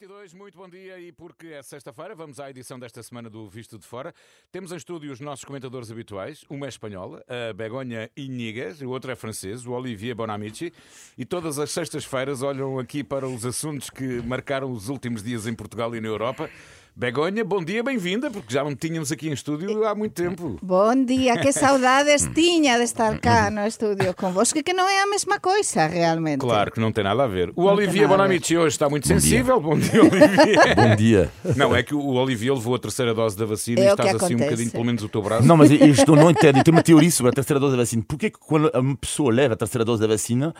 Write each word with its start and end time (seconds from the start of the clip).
10 0.00 0.02
e 0.02 0.06
22 0.06 0.34
muito 0.34 0.56
bom 0.56 0.68
dia 0.68 0.98
e 0.98 1.12
porque 1.12 1.48
é 1.48 1.62
sexta-feira, 1.62 2.14
vamos 2.14 2.40
à 2.40 2.48
edição 2.48 2.78
desta 2.78 3.02
semana 3.02 3.28
do 3.28 3.46
Visto 3.48 3.78
de 3.78 3.86
Fora. 3.86 4.14
Temos 4.50 4.72
em 4.72 4.76
estúdio 4.76 5.12
os 5.12 5.20
nossos 5.20 5.44
comentadores 5.44 5.90
habituais, 5.90 6.42
uma 6.48 6.66
é 6.66 6.68
espanhola, 6.68 7.22
a 7.28 7.52
Begonha 7.52 8.10
Inigas, 8.16 8.80
o 8.80 8.88
outro 8.88 9.10
é 9.10 9.14
francês, 9.14 9.66
o 9.66 9.72
Olivier 9.72 10.14
Bonamici, 10.14 10.72
e 11.18 11.24
todas 11.26 11.58
as 11.58 11.70
sextas-feiras 11.70 12.40
olham 12.40 12.78
aqui 12.78 13.04
para 13.04 13.28
os 13.28 13.44
assuntos 13.44 13.90
que 13.90 14.22
marcaram 14.22 14.72
os 14.72 14.88
últimos 14.88 15.22
dias 15.22 15.46
em 15.46 15.54
Portugal 15.54 15.94
e 15.94 16.00
na 16.00 16.08
Europa. 16.08 16.48
Begonha, 16.94 17.42
bom 17.44 17.64
dia, 17.64 17.82
bem-vinda, 17.82 18.30
porque 18.30 18.52
já 18.52 18.62
não 18.62 18.74
tínhamos 18.74 19.10
aqui 19.10 19.28
em 19.28 19.32
estúdio 19.32 19.86
há 19.86 19.94
muito 19.94 20.12
tempo. 20.12 20.58
Bom 20.60 21.04
dia, 21.04 21.38
que 21.38 21.50
saudades 21.50 22.28
tiña 22.34 22.76
de 22.76 22.84
estar 22.84 23.18
cá 23.20 23.50
no 23.50 23.64
estúdio 23.66 24.12
convosco, 24.12 24.62
que 24.62 24.74
não 24.74 24.86
é 24.86 25.00
a 25.02 25.06
mesma 25.06 25.40
coisa, 25.40 25.86
realmente. 25.86 26.40
Claro 26.40 26.70
que 26.70 26.78
não 26.80 26.92
tem 26.92 27.02
nada 27.04 27.24
a 27.24 27.26
ver. 27.26 27.52
O 27.56 27.64
Não 27.64 27.72
Olivier 27.72 27.92
tem 27.92 28.02
nada 28.02 28.14
a 28.14 28.16
ver. 28.16 28.22
Bonamici 28.34 28.56
hoje 28.56 28.74
está 28.74 28.88
muito 28.90 29.06
sensível. 29.06 29.58
Bom 29.60 29.78
dia, 29.78 30.02
Olivier. 30.02 30.76
Bom 30.76 30.96
dia. 30.96 31.30
Não, 31.56 31.74
é 31.74 31.82
que 31.82 31.94
o 31.94 32.06
Olivier 32.06 32.52
levou 32.52 32.74
a 32.74 32.78
terceira 32.78 33.14
dose 33.14 33.34
da 33.36 33.46
vacina 33.46 33.80
É 33.80 33.84
e 33.84 33.88
estás 33.90 34.14
assim 34.16 34.34
um 34.34 34.38
bocadinho, 34.38 34.70
pelo 34.70 34.84
menos 34.84 35.02
o 35.02 35.08
teu 35.08 35.22
braço. 35.22 35.46
Não, 35.46 35.56
mas 35.56 35.70
isto 35.70 36.10
eu 36.12 36.16
não 36.16 36.28
entendo. 36.30 36.58
Eu 36.58 36.64
tenho 36.64 36.76
uma 36.76 36.82
teoria 36.82 37.10
sobre 37.10 37.30
a 37.30 37.32
terceira 37.32 37.58
dose 37.58 37.76
da 37.76 37.82
vacina. 37.82 38.02
Porquê 38.06 38.28
que 38.30 38.38
quando 38.38 38.70
uma 38.74 38.96
pessoa 38.96 39.32
leva 39.32 39.54
a 39.54 39.56
terceira 39.56 39.84
dose 39.86 40.02
da 40.02 40.08
vacina, 40.08 40.54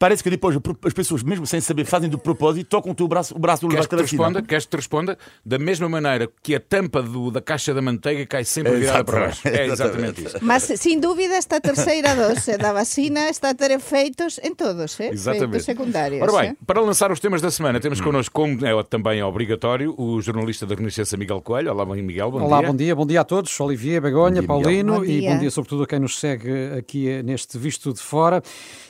parece 0.00 0.20
que 0.24 0.30
depois 0.30 0.58
as 0.84 0.92
pessoas, 0.92 1.22
mesmo 1.22 1.46
sem 1.46 1.60
saber, 1.60 1.84
fazem 1.84 2.10
do 2.10 2.18
propósito, 2.18 2.66
tocam 2.68 2.90
o 2.90 2.94
teu 2.94 3.06
braço, 3.06 3.36
o 3.36 3.38
braço 3.38 3.62
do 3.62 3.68
Queres 3.68 3.86
que 3.86 3.94
da 3.94 4.02
te 4.02 4.04
vacina. 4.04 4.22
responda? 4.24 4.42
Queres 4.42 4.64
que 4.64 4.70
te 4.70 4.76
responda? 4.76 5.18
Da 5.44 5.58
mesma 5.70 5.88
maneira 5.88 6.28
que 6.42 6.54
a 6.54 6.60
tampa 6.60 7.02
do- 7.02 7.30
da 7.30 7.40
caixa 7.40 7.74
da 7.74 7.82
manteiga 7.82 8.24
cai 8.26 8.44
sempre 8.44 8.74
É 8.74 8.76
virada 8.76 9.04
para 9.04 9.20
baixo. 9.20 9.48
É 9.48 9.66
Exatamente. 9.66 10.24
isso. 10.24 10.38
Mas, 10.40 10.62
sin 10.76 11.00
dúbida, 11.00 11.34
esta 11.34 11.60
terceira 11.60 12.14
dose 12.14 12.56
da 12.56 12.72
vacina 12.72 13.28
está 13.28 13.50
a 13.50 13.54
ter 13.54 13.70
efeitos 13.72 14.38
em 14.42 14.54
todos, 14.54 14.98
eh? 15.00 15.10
Exatamente. 15.12 15.46
efeitos 15.56 15.66
secundários. 15.66 16.22
Ora 16.22 16.32
bem, 16.40 16.50
eh? 16.50 16.56
para 16.66 16.80
lançar 16.80 17.10
os 17.10 17.18
temas 17.20 17.40
da 17.42 17.50
semana, 17.50 17.80
temos 17.80 18.00
connosco, 18.00 18.32
como 18.32 18.64
é 18.64 18.82
também 18.84 19.22
obrigatório, 19.22 19.94
o 19.98 20.20
jornalista 20.22 20.64
da 20.66 20.74
Renascença 20.74 21.16
Miguel 21.16 21.40
Coelho. 21.42 21.72
Olá, 21.72 21.84
Miguel, 21.84 22.30
bom 22.30 22.42
Olá, 22.42 22.60
dia. 22.60 22.68
bom 22.70 22.76
dia, 22.76 22.94
bom 22.94 23.06
dia 23.06 23.20
a 23.20 23.24
todos. 23.24 23.58
Olivier, 23.60 24.00
Begonha, 24.00 24.40
Bom 24.42 24.58
dia, 24.58 24.64
Paulino. 24.64 24.94
Bom 25.00 25.04
e 25.04 25.20
bom 25.28 25.38
dia 25.38 25.50
sobretudo 25.50 25.82
a 25.82 25.86
quem 25.86 25.98
nos 25.98 26.18
segue 26.20 26.50
aqui 26.78 27.08
eh, 27.08 27.22
neste 27.22 27.58
Visto 27.58 27.92
de 27.92 28.00
Fora. 28.00 28.42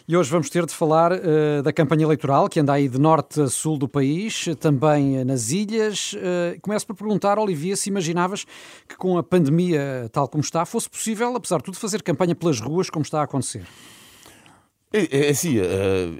E 0.08 0.16
hoje 0.16 0.30
vamos 0.30 0.48
ter 0.48 0.64
de 0.64 0.72
falar 0.72 1.10
eh, 1.10 1.62
da 1.62 1.72
campanha 1.72 2.04
eleitoral 2.04 2.48
que 2.48 2.60
anda 2.60 2.72
aí 2.72 2.88
de 2.88 2.96
norte 2.96 3.40
a 3.40 3.48
sul 3.48 3.76
do 3.76 3.88
país, 3.88 4.44
também 4.60 5.18
eh, 5.18 5.24
nas 5.24 5.50
ilhas. 5.50 6.14
Eh, 6.16 6.58
começo 6.62 6.86
por 6.86 6.94
perguntar, 6.94 7.40
Olivier, 7.40 7.76
se 7.76 7.90
imaginavas 7.90 8.46
que 8.88 8.94
com 8.96 9.18
a 9.18 9.22
pandemia 9.24 10.08
tal 10.12 10.28
como 10.28 10.44
está, 10.44 10.64
fosse 10.64 10.88
possível, 10.88 11.34
apesar 11.34 11.56
de 11.56 11.64
tudo, 11.64 11.76
fazer 11.76 12.04
campanha 12.04 12.36
pelas 12.36 12.60
ruas 12.60 12.88
como 12.88 13.02
está 13.02 13.18
a 13.18 13.24
acontecer. 13.24 13.66
É, 14.92 15.26
é 15.26 15.30
assim, 15.30 15.58
é, 15.58 15.64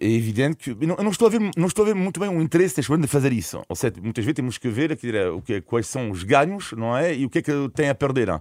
é 0.01 0.11
evidente 0.11 0.57
que 0.57 0.71
eu 0.71 0.89
não, 0.89 0.97
eu 0.97 1.05
não 1.05 1.11
estou 1.13 1.29
a 1.29 1.31
ver, 1.31 1.41
não 1.57 1.69
estou 1.69 1.85
a 1.85 1.87
ver 1.89 1.95
muito 1.95 2.19
bem 2.19 2.29
o 2.29 2.43
interesse 2.43 2.75
deste 2.77 2.89
governo 2.89 3.07
de 3.07 3.11
fazer 3.13 3.33
isso. 3.33 3.63
Ou 3.69 3.77
seja, 3.77 3.95
muitas 4.03 4.25
vezes 4.25 4.35
temos 4.35 4.59
que 4.59 4.69
ver 4.69 4.91
aqui, 4.93 5.09
o 5.35 5.41
que, 5.41 5.55
é- 5.55 5.61
quais 5.61 5.87
são 5.87 6.11
os 6.11 6.25
ganhos, 6.25 6.73
não 6.73 6.95
é? 6.97 7.15
E 7.15 7.25
o 7.25 7.31
que 7.31 7.39
é 7.39 7.43
que 7.43 7.53
tem 7.75 7.89
a 7.89 7.95
perder. 7.95 8.29
hein? 8.29 8.41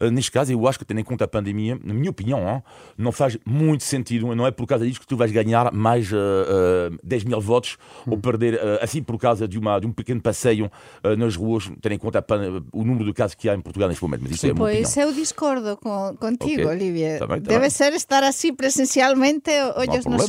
Eh, 0.00 0.10
Neste 0.10 0.30
caso, 0.30 0.52
eu 0.52 0.66
acho 0.68 0.78
que, 0.78 0.84
tendo 0.84 1.00
em 1.00 1.04
conta 1.04 1.24
a 1.24 1.28
pandemia, 1.28 1.76
na 1.82 1.92
minha 1.92 2.08
opinião, 2.08 2.62
não 2.96 3.10
faz 3.10 3.36
muito 3.44 3.82
sentido. 3.82 4.32
Não 4.34 4.46
é 4.46 4.52
por 4.52 4.64
causa 4.66 4.86
disso 4.86 5.00
que 5.00 5.06
tu 5.08 5.16
vais 5.16 5.32
ganhar 5.32 5.72
mais 5.72 6.10
uh, 6.12 6.16
uh, 6.92 6.98
10 7.02 7.24
mil 7.24 7.40
votos 7.40 7.76
ou 8.06 8.16
perder, 8.16 8.54
uh, 8.54 8.78
assim, 8.80 9.02
por 9.02 9.18
causa 9.18 9.46
de, 9.48 9.58
uma, 9.58 9.80
de 9.80 9.86
um 9.88 9.92
pequeno 9.92 10.20
passeio 10.22 10.66
uh, 11.04 11.16
nas 11.16 11.34
ruas, 11.34 11.68
tendo 11.82 11.92
em 11.92 11.98
conta 11.98 12.20
a 12.20 12.22
pan- 12.22 12.62
o 12.72 12.84
número 12.84 13.06
de 13.06 13.12
casos 13.12 13.34
que 13.34 13.48
há 13.48 13.54
em 13.56 13.60
Portugal 13.60 13.88
neste 13.88 14.02
momento. 14.04 14.22
Mas 14.22 14.30
isso 14.32 14.46
é 14.46 14.50
a 14.50 14.54
minha 14.54 14.64
Pois 14.64 14.96
eu 14.96 15.12
discordo 15.12 15.76
con, 15.78 16.16
contigo, 16.16 16.62
Ok. 16.62 16.66
Olivia. 16.66 17.18
Tá 17.18 17.26
bem, 17.26 17.40
tá 17.42 17.58
bem. 17.58 17.70
ser 17.70 17.92
estar 17.92 18.22
así 18.22 18.52
presencialmente, 18.52 19.50
ollos 19.76 20.06
nos 20.06 20.28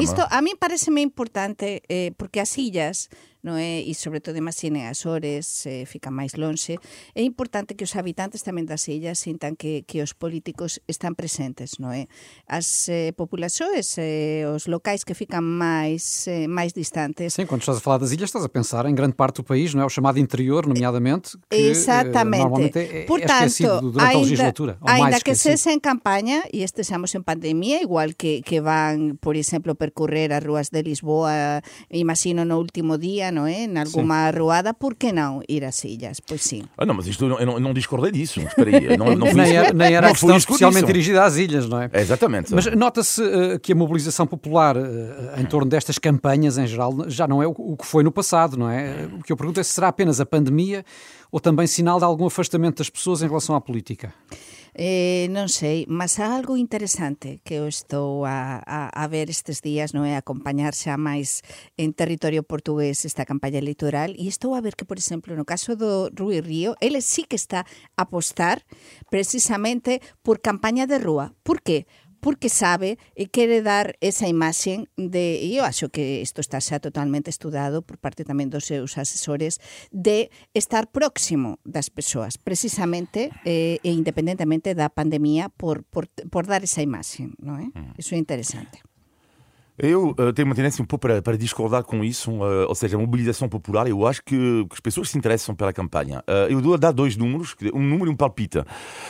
isto 0.00 0.26
a 0.30 0.42
mí 0.42 0.52
pareceme 0.58 1.00
importante 1.00 1.82
eh, 1.88 2.12
porque 2.16 2.40
as 2.40 2.56
illas 2.58 3.08
non 3.42 3.58
é? 3.58 3.82
E 3.82 3.92
sobre 3.92 4.22
todo 4.22 4.38
imagine 4.38 4.86
as 4.86 5.00
Azores, 5.00 5.66
eh, 5.66 5.86
fica 5.86 6.10
máis 6.10 6.36
lonxe. 6.36 6.76
É 7.14 7.22
importante 7.22 7.74
que 7.74 7.84
os 7.84 7.96
habitantes 7.96 8.44
tamén 8.44 8.68
das 8.68 8.84
illas 8.86 9.16
sintan 9.16 9.56
que, 9.56 9.82
que 9.88 10.04
os 10.04 10.12
políticos 10.12 10.78
están 10.84 11.16
presentes, 11.16 11.80
non 11.80 11.96
é? 11.96 12.04
As 12.44 12.86
eh, 12.92 13.16
populações, 13.16 13.96
eh, 13.96 14.44
os 14.44 14.68
locais 14.68 15.08
que 15.08 15.16
fican 15.16 15.40
máis 15.40 16.28
eh, 16.28 16.44
máis 16.44 16.76
distantes, 16.76 17.32
Sim, 17.32 17.48
quando 17.48 17.64
estás 17.64 17.80
a 17.80 17.82
falar 17.82 17.96
das 17.96 18.12
ilhas, 18.12 18.28
estás 18.28 18.44
a 18.44 18.52
pensar 18.52 18.84
em 18.84 18.94
grande 18.94 19.16
parte 19.16 19.40
do 19.40 19.44
país, 19.48 19.72
não 19.72 19.80
é? 19.80 19.86
O 19.86 19.92
chamado 19.92 20.20
interior, 20.20 20.68
nomeadamente, 20.68 21.40
que 21.48 21.56
eh, 21.56 21.72
Exactamente. 21.72 22.44
normalmente 22.44 22.78
é, 22.78 23.02
é 23.02 23.06
Portanto, 23.08 23.48
esquecido 23.48 23.90
durante 23.90 24.16
a 24.16 24.20
legislatura. 24.20 24.76
ou 24.80 24.88
ainda 24.88 25.16
que 25.20 25.32
sexa 25.34 25.72
en 25.72 25.80
campaña 25.80 26.44
e 26.52 26.60
estexamos 26.60 27.16
en 27.16 27.24
pandemia, 27.24 27.80
igual 27.80 28.12
que, 28.12 28.44
que 28.44 28.60
van, 28.60 29.16
por 29.16 29.32
exemplo, 29.34 29.72
percorrer 29.74 30.36
as 30.36 30.44
ruas 30.44 30.68
de 30.68 30.84
Lisboa, 30.84 31.64
imagino 31.88 32.44
no 32.44 32.60
último 32.60 33.00
día, 33.00 33.29
non 33.30 33.46
é? 33.46 33.64
En 33.64 33.78
alguma 33.78 34.30
ruada, 34.30 34.74
por 34.74 34.94
que 34.94 35.14
non 35.14 35.42
ir 35.46 35.64
ás 35.64 35.82
illas? 35.84 36.20
Pois 36.20 36.42
sí. 36.42 36.62
Ah, 36.76 36.84
não, 36.84 36.94
mas 36.94 37.06
isto 37.06 37.24
eu 37.24 37.28
não, 37.30 37.38
eu 37.38 37.46
não, 37.46 37.60
não 37.60 37.72
discordei 37.72 38.12
disso. 38.12 38.40
Espera 38.40 38.70
aí. 38.70 38.96
Não, 38.98 39.14
não 39.16 39.26
fui 39.26 39.40
nem 39.40 39.56
era, 39.56 39.72
nem 39.72 39.94
era 39.94 40.06
não 40.06 40.12
a 40.12 40.16
foi 40.16 40.32
questão 40.32 40.36
especialmente 40.36 40.86
dirigida 40.86 41.24
às 41.24 41.36
ilhas, 41.36 41.68
não 41.68 41.80
é? 41.80 41.90
É, 41.92 42.00
Exatamente. 42.00 42.54
Mas 42.54 42.66
nota-se 42.74 43.22
eh, 43.22 43.58
que 43.58 43.72
a 43.72 43.74
mobilização 43.74 44.26
popular 44.26 44.76
eh, 44.76 45.40
em 45.40 45.44
torno 45.46 45.68
destas 45.68 45.98
campanhas, 45.98 46.58
em 46.58 46.66
geral, 46.66 46.92
já 47.08 47.26
não 47.26 47.42
é 47.42 47.46
o, 47.46 47.54
o 47.56 47.76
que 47.76 47.86
foi 47.86 48.02
no 48.02 48.12
passado, 48.12 48.56
não 48.56 48.68
é? 48.68 49.08
O 49.18 49.22
que 49.22 49.32
eu 49.32 49.36
pergunto 49.36 49.60
é 49.60 49.62
se 49.62 49.72
será 49.72 49.88
apenas 49.88 50.20
a 50.20 50.26
pandemia 50.26 50.84
ou 51.30 51.40
também 51.40 51.66
sinal 51.66 51.98
de 51.98 52.04
algum 52.04 52.26
afastamento 52.26 52.78
das 52.78 52.90
pessoas 52.90 53.22
em 53.22 53.26
relação 53.26 53.54
à 53.54 53.60
política. 53.60 54.12
Eh, 54.74 55.26
non 55.34 55.50
sei, 55.50 55.82
mas 55.90 56.22
há 56.22 56.30
algo 56.30 56.54
interesante 56.54 57.42
que 57.42 57.58
eu 57.58 57.66
estou 57.66 58.22
a, 58.22 58.62
a, 58.62 58.86
a 58.90 59.04
ver 59.10 59.26
estes 59.26 59.58
días, 59.58 59.90
non 59.90 60.06
é 60.06 60.14
acompañar 60.14 60.78
xa 60.78 60.94
máis 60.94 61.42
en 61.74 61.90
territorio 61.90 62.46
portugués 62.46 63.02
esta 63.02 63.26
campaña 63.26 63.58
electoral 63.58 64.14
e 64.14 64.30
estou 64.30 64.54
a 64.54 64.62
ver 64.62 64.78
que, 64.78 64.86
por 64.86 64.98
exemplo, 64.98 65.34
no 65.34 65.42
caso 65.42 65.74
do 65.74 66.08
Rui 66.14 66.38
Río, 66.38 66.78
ele 66.78 67.02
sí 67.02 67.26
que 67.26 67.34
está 67.34 67.66
a 67.98 68.06
apostar 68.06 68.62
precisamente 69.10 69.98
por 70.22 70.38
campaña 70.38 70.86
de 70.86 71.02
rúa. 71.02 71.34
Por 71.42 71.62
qué? 71.62 71.86
porque 72.20 72.52
sabe 72.52 73.00
eh, 73.16 73.24
e 73.24 73.32
quere 73.32 73.64
dar 73.64 73.96
esa 74.00 74.28
imaxe 74.28 74.86
de, 74.96 75.40
e 75.40 75.56
eu 75.56 75.64
acho 75.64 75.88
que 75.88 76.20
isto 76.20 76.40
está 76.40 76.60
xa 76.60 76.78
totalmente 76.78 77.32
estudado 77.32 77.80
por 77.80 77.96
parte 77.96 78.22
tamén 78.22 78.52
dos 78.52 78.68
seus 78.68 79.00
asesores, 79.00 79.58
de 79.88 80.28
estar 80.52 80.92
próximo 80.92 81.58
das 81.64 81.88
persoas, 81.88 82.36
precisamente 82.36 83.32
eh, 83.48 83.80
e 83.80 83.90
independentemente 83.90 84.76
da 84.76 84.92
pandemia 84.92 85.48
por, 85.48 85.82
por, 85.88 86.06
por 86.28 86.44
dar 86.44 86.62
esa 86.62 86.84
imaxe, 86.84 87.32
non 87.40 87.58
é? 87.58 87.66
Eh? 87.72 88.00
Iso 88.00 88.12
mm. 88.12 88.16
é 88.16 88.20
interesante. 88.20 88.76
Eu 89.82 90.14
eh, 90.18 90.32
tenho 90.32 90.46
uma 90.46 90.54
tendência 90.54 90.82
um 90.82 90.86
pouco 90.86 91.00
para, 91.00 91.22
para 91.22 91.38
discordar 91.38 91.82
com 91.82 92.04
isso, 92.04 92.30
eh, 92.44 92.66
ou 92.68 92.74
seja, 92.74 92.96
a 92.96 93.00
mobilização 93.00 93.48
popular. 93.48 93.88
Eu 93.88 94.06
acho 94.06 94.22
que, 94.22 94.36
que 94.36 94.74
as 94.74 94.80
pessoas 94.80 95.08
se 95.08 95.16
interessam 95.16 95.54
pela 95.54 95.72
campanha. 95.72 96.22
Eh, 96.26 96.48
eu 96.50 96.60
dou 96.60 96.74
a 96.74 96.76
dar 96.76 96.92
dois 96.92 97.16
números, 97.16 97.56
um 97.72 97.82
número 97.82 98.10
e 98.10 98.12
um 98.12 98.16
palpite. 98.16 98.62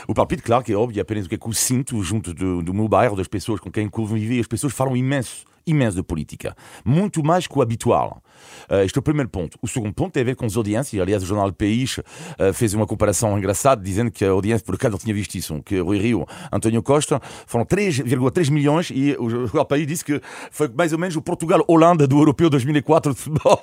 O 0.06 0.14
palpite, 0.14 0.42
claro, 0.42 0.62
que 0.62 0.72
é 0.72 0.76
óbvio, 0.76 1.00
é 1.00 1.03
apenas 1.03 1.26
o 1.26 1.28
que 1.28 1.34
é 1.34 1.38
que 1.38 1.47
eu 1.47 1.53
sinto 1.53 2.00
junto 2.04 2.32
do, 2.32 2.62
do 2.62 2.72
meu 2.72 2.86
bairro, 2.88 3.16
das 3.16 3.26
pessoas 3.26 3.59
com 3.59 3.70
quem 3.70 3.88
convivi. 3.88 4.38
As 4.38 4.47
pessoas 4.47 4.72
falam 4.72 4.97
imenso. 4.97 5.44
Imenso 5.66 5.97
de 5.97 6.03
política. 6.03 6.56
Muito 6.84 7.22
mais 7.22 7.47
que 7.47 7.59
o 7.59 7.62
habitual. 7.62 8.22
Eh, 8.69 8.84
este 8.84 8.98
é 8.98 9.00
o 9.00 9.03
primeiro 9.03 9.28
ponto. 9.28 9.59
O 9.62 9.69
segundo 9.69 9.93
ponto 9.94 10.12
tem 10.12 10.22
a 10.22 10.26
ver 10.26 10.37
com 10.37 10.47
as 10.47 10.56
audiências. 10.56 11.00
Aliás, 11.00 11.22
o 11.22 11.26
jornal 11.26 11.50
do 11.50 11.56
País 11.56 12.00
eh, 12.38 12.53
fez 12.53 12.75
uma 12.75 12.87
comparação 12.87 13.37
engraçada, 13.38 13.82
dizendo 13.82 14.10
que 14.10 14.25
a 14.25 14.31
audiência, 14.31 14.65
por 14.65 14.75
acaso 14.75 14.93
não 14.93 14.98
tinha 14.98 15.15
visto 15.15 15.34
isso, 15.34 15.62
que 15.62 15.78
Rui 15.81 15.98
Rio, 15.98 16.26
António 16.53 16.82
Costa, 16.82 17.21
foram 17.47 17.65
3,3 17.65 18.50
milhões 18.50 18.91
e 18.91 19.16
o 19.19 19.28
jornal 19.30 19.65
do 19.65 19.66
País 19.66 19.86
disse 19.86 20.04
que 20.04 20.21
foi 20.51 20.68
mais 20.68 20.92
ou 20.92 20.98
menos 20.98 21.16
o 21.16 21.22
Portugal-Holanda 21.22 22.06
do 22.06 22.18
Europeu 22.18 22.51
2004 22.51 23.15
de 23.15 23.21
futebol. 23.21 23.60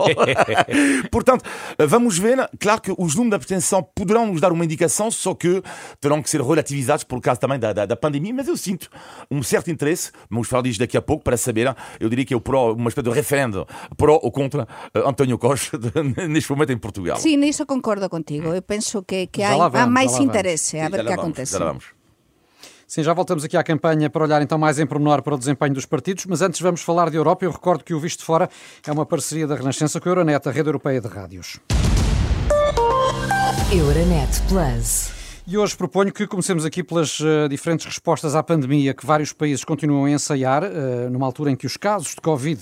Portanto, 1.11 1.43
vamos 1.87 2.17
ver. 2.17 2.37
Claro 2.59 2.81
que 2.81 2.91
os 2.97 3.15
números 3.15 3.29
de 3.29 3.35
abstenção 3.35 3.83
poderão 3.95 4.27
nos 4.27 4.41
dar 4.41 4.51
uma 4.51 4.63
indicação, 4.63 5.09
só 5.11 5.33
que 5.33 5.61
terão 5.99 6.21
que 6.21 6.29
ser 6.29 6.41
relativizados 6.41 7.03
por 7.03 7.19
causa 7.21 7.39
também 7.39 7.59
da, 7.59 7.73
da, 7.73 7.85
da 7.85 7.95
pandemia, 7.95 8.33
mas 8.33 8.47
eu 8.47 8.57
sinto 8.57 8.89
um 9.29 9.41
certo 9.41 9.71
interesse, 9.71 10.11
vamos 10.29 10.47
falar 10.47 10.63
disto 10.63 10.79
daqui 10.79 10.97
a 10.97 11.01
pouco, 11.01 11.23
para 11.23 11.37
saber, 11.37 11.75
eu 11.99 12.09
diria 12.09 12.25
que 12.25 12.33
é 12.33 12.37
o 12.37 12.41
pró, 12.41 12.73
uma 12.73 12.89
espécie 12.89 13.09
de 13.09 13.15
referendo 13.15 13.67
pró 13.95 14.19
ou 14.21 14.31
contra 14.31 14.67
eh, 14.93 15.03
António 15.05 15.37
Costa 15.37 15.79
neste 16.27 16.51
momento 16.51 16.71
em 16.71 16.77
Portugal. 16.77 17.17
Sí, 17.17 17.37
niso 17.37 17.65
concordo 17.65 18.09
contigo. 18.09 18.53
Eu 18.53 18.61
penso 18.61 19.03
que, 19.03 19.27
que 19.27 19.43
há 19.43 19.67
vamos, 19.69 19.91
máis 19.91 20.11
já 20.11 20.19
lá 20.19 20.25
vamos. 20.25 20.35
a 20.35 20.41
ver 20.41 20.97
lá 20.97 20.97
que 20.97 21.03
vamos, 21.03 21.19
acontece. 21.19 21.51
já 21.53 21.59
lá 21.59 21.65
vamos. 21.65 21.97
Sim, 22.87 23.03
já 23.03 23.13
voltamos 23.13 23.43
aqui 23.43 23.57
à 23.57 23.63
campanha 23.63 24.09
para 24.09 24.23
olhar 24.23 24.41
então 24.41 24.57
mais 24.57 24.79
em 24.79 24.85
pormenor 24.87 25.21
para 25.21 25.35
o 25.35 25.37
desempenho 25.37 25.73
dos 25.73 25.85
partidos, 25.85 26.25
mas 26.25 26.41
antes 26.41 26.61
vamos 26.61 26.81
falar 26.81 27.09
de 27.09 27.17
Europa. 27.17 27.43
Eu 27.43 27.51
recordo 27.51 27.83
que 27.83 27.93
o 27.93 27.99
Visto 27.99 28.19
de 28.19 28.25
Fora 28.25 28.49
é 28.85 28.91
uma 28.91 29.05
parceria 29.05 29.45
da 29.45 29.55
Renascença 29.55 29.99
com 29.99 30.07
a 30.07 30.11
Euronet, 30.11 30.47
a 30.47 30.51
rede 30.51 30.69
europeia 30.69 31.01
de 31.01 31.07
rádios. 31.07 31.59
Euronet 33.73 34.41
Plus. 34.47 35.16
E 35.49 35.57
hoje 35.57 35.77
proponho 35.77 36.11
que 36.11 36.27
comecemos 36.27 36.65
aqui 36.65 36.83
pelas 36.83 37.21
uh, 37.21 37.47
diferentes 37.49 37.85
respostas 37.85 38.35
à 38.35 38.43
pandemia 38.43 38.93
que 38.93 39.05
vários 39.05 39.31
países 39.31 39.63
continuam 39.63 40.03
a 40.03 40.11
ensaiar, 40.11 40.61
uh, 40.61 41.09
numa 41.09 41.25
altura 41.25 41.49
em 41.49 41.55
que 41.55 41.65
os 41.65 41.77
casos 41.77 42.09
de 42.09 42.19
Covid 42.19 42.61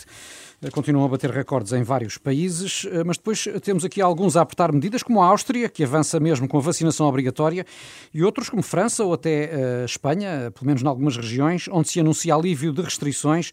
eh, 0.54 0.54
continuam 0.71 1.05
a 1.05 1.09
bater 1.09 1.29
recordes 1.29 1.73
em 1.73 1.83
vários 1.83 2.17
países, 2.17 2.87
eh, 2.91 3.03
mas 3.03 3.17
depois 3.17 3.47
temos 3.61 3.85
aqui 3.85 4.01
alguns 4.01 4.35
a 4.35 4.41
apertar 4.41 4.71
medidas, 4.71 5.03
como 5.03 5.21
a 5.21 5.25
Áustria, 5.25 5.69
que 5.69 5.83
avança 5.83 6.19
mesmo 6.19 6.47
com 6.47 6.57
a 6.57 6.61
vacinação 6.61 7.07
obrigatória, 7.07 7.65
e 8.13 8.23
outros 8.23 8.49
como 8.49 8.63
França 8.63 9.03
ou 9.03 9.13
até 9.13 9.51
uh, 9.81 9.85
Espanha, 9.85 10.51
pelo 10.53 10.67
menos 10.67 10.81
em 10.81 10.87
algumas 10.87 11.17
regiões, 11.17 11.67
onde 11.71 11.89
se 11.89 11.99
anuncia 11.99 12.33
alívio 12.33 12.71
de 12.71 12.81
restrições. 12.81 13.51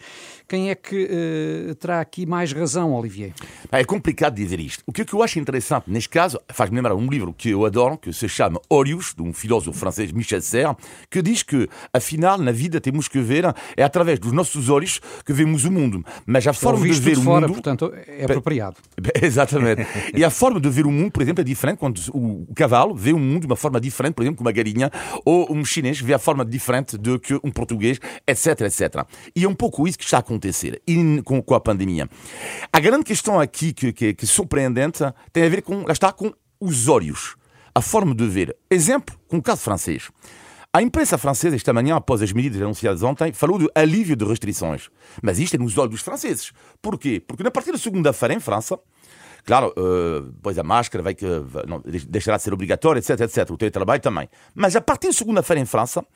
Quem 0.48 0.70
é 0.70 0.74
que 0.74 1.04
uh, 1.70 1.74
terá 1.76 2.00
aqui 2.00 2.26
mais 2.26 2.52
razão, 2.52 2.94
Olivier? 2.94 3.32
É 3.70 3.84
complicado 3.84 4.34
dizer 4.34 4.60
isto. 4.60 4.82
O 4.86 4.92
que 4.92 5.04
eu 5.12 5.22
acho 5.22 5.38
interessante 5.38 5.90
neste 5.90 6.08
caso 6.08 6.40
faz-me 6.48 6.76
lembrar 6.76 6.94
um 6.94 7.08
livro 7.08 7.34
que 7.36 7.50
eu 7.50 7.64
adoro, 7.64 7.98
que 7.98 8.12
se 8.12 8.28
chama 8.28 8.60
Olhos, 8.70 9.14
de 9.14 9.22
um 9.22 9.32
filósofo 9.32 9.78
francês, 9.78 10.12
Michel 10.12 10.40
Serres, 10.40 10.76
que 11.10 11.20
diz 11.20 11.42
que, 11.42 11.68
afinal, 11.92 12.38
na 12.38 12.52
vida 12.52 12.80
temos 12.80 13.08
que 13.08 13.20
ver, 13.20 13.44
é 13.76 13.82
através 13.82 14.18
dos 14.18 14.32
nossos 14.32 14.68
olhos 14.68 15.00
que 15.24 15.32
vemos 15.32 15.64
o 15.64 15.70
mundo. 15.70 16.04
Mas 16.26 16.46
a 16.46 16.52
forma 16.52 16.86
de 16.86 17.01
ver 17.02 17.16
de 17.16 17.22
fora, 17.22 17.46
o 17.46 17.48
mundo. 17.48 17.54
Portanto, 17.54 17.92
é 18.06 18.24
apropriado. 18.24 18.76
Exatamente. 19.20 19.86
e 20.14 20.24
a 20.24 20.30
forma 20.30 20.60
de 20.60 20.68
ver 20.68 20.86
o 20.86 20.90
mundo, 20.90 21.10
por 21.10 21.22
exemplo, 21.22 21.40
é 21.40 21.44
diferente 21.44 21.78
quando 21.78 22.00
o 22.12 22.46
cavalo 22.54 22.94
vê 22.94 23.12
o 23.12 23.18
mundo 23.18 23.40
de 23.40 23.46
uma 23.46 23.56
forma 23.56 23.80
diferente, 23.80 24.14
por 24.14 24.22
exemplo, 24.22 24.36
que 24.36 24.42
uma 24.42 24.52
galinha, 24.52 24.90
ou 25.24 25.52
um 25.52 25.64
chinês 25.64 26.00
vê 26.00 26.14
a 26.14 26.18
forma 26.18 26.44
diferente 26.44 26.96
do 26.96 27.18
que 27.18 27.34
um 27.42 27.50
português, 27.50 27.98
etc, 28.26 28.62
etc. 28.62 29.04
E 29.34 29.44
é 29.44 29.48
um 29.48 29.54
pouco 29.54 29.86
isso 29.86 29.98
que 29.98 30.04
está 30.04 30.18
a 30.18 30.20
acontecer 30.20 30.80
com, 31.24 31.42
com 31.42 31.54
a 31.54 31.60
pandemia. 31.60 32.08
A 32.72 32.80
grande 32.80 33.04
questão 33.04 33.40
aqui 33.40 33.72
que, 33.72 33.92
que, 33.92 34.14
que 34.14 34.24
é 34.24 34.28
surpreendente 34.28 35.00
tem 35.32 35.44
a 35.44 35.48
ver 35.48 35.62
com, 35.62 35.82
lá 35.82 35.92
está, 35.92 36.12
com 36.12 36.32
os 36.60 36.88
olhos. 36.88 37.36
A 37.74 37.80
forma 37.80 38.14
de 38.14 38.26
ver. 38.26 38.54
Exemplo, 38.70 39.16
com 39.28 39.38
o 39.38 39.42
caso 39.42 39.62
francês. 39.62 40.10
A 40.74 40.80
imprensa 40.80 41.18
francesa, 41.18 41.54
esta 41.54 41.70
manhã, 41.70 41.96
após 41.96 42.22
as 42.22 42.32
medidas 42.32 42.62
anunciadas 42.62 43.02
ontem, 43.02 43.30
falou 43.30 43.58
de 43.58 43.68
alívio 43.74 44.16
de 44.16 44.24
restrições. 44.24 44.88
Mas 45.22 45.38
isto 45.38 45.54
é 45.54 45.58
nos 45.58 45.76
olhos 45.76 45.90
dos 45.90 46.00
franceses. 46.00 46.50
Porquê? 46.80 47.20
Porque 47.20 47.42
na 47.42 47.50
partir 47.50 47.72
da 47.72 47.78
segunda-feira, 47.78 48.32
em 48.32 48.40
França, 48.40 48.78
Claro, 49.44 49.74
uh, 49.76 50.20
depois 50.20 50.56
a 50.56 50.62
máscara 50.62 51.02
vai 51.02 51.14
que 51.14 51.26
não, 51.66 51.82
deixará 52.08 52.36
de 52.36 52.44
ser 52.44 52.54
obrigatória, 52.54 53.00
etc, 53.00 53.20
etc. 53.22 53.50
O 53.50 53.56
teletrabalho 53.56 54.00
também. 54.00 54.28
Mas 54.54 54.76
a 54.76 54.80
partir 54.80 55.08
de 55.08 55.14
segunda-feira 55.14 55.60
em 55.60 55.66
França, 55.66 56.00
uh, 56.00 56.06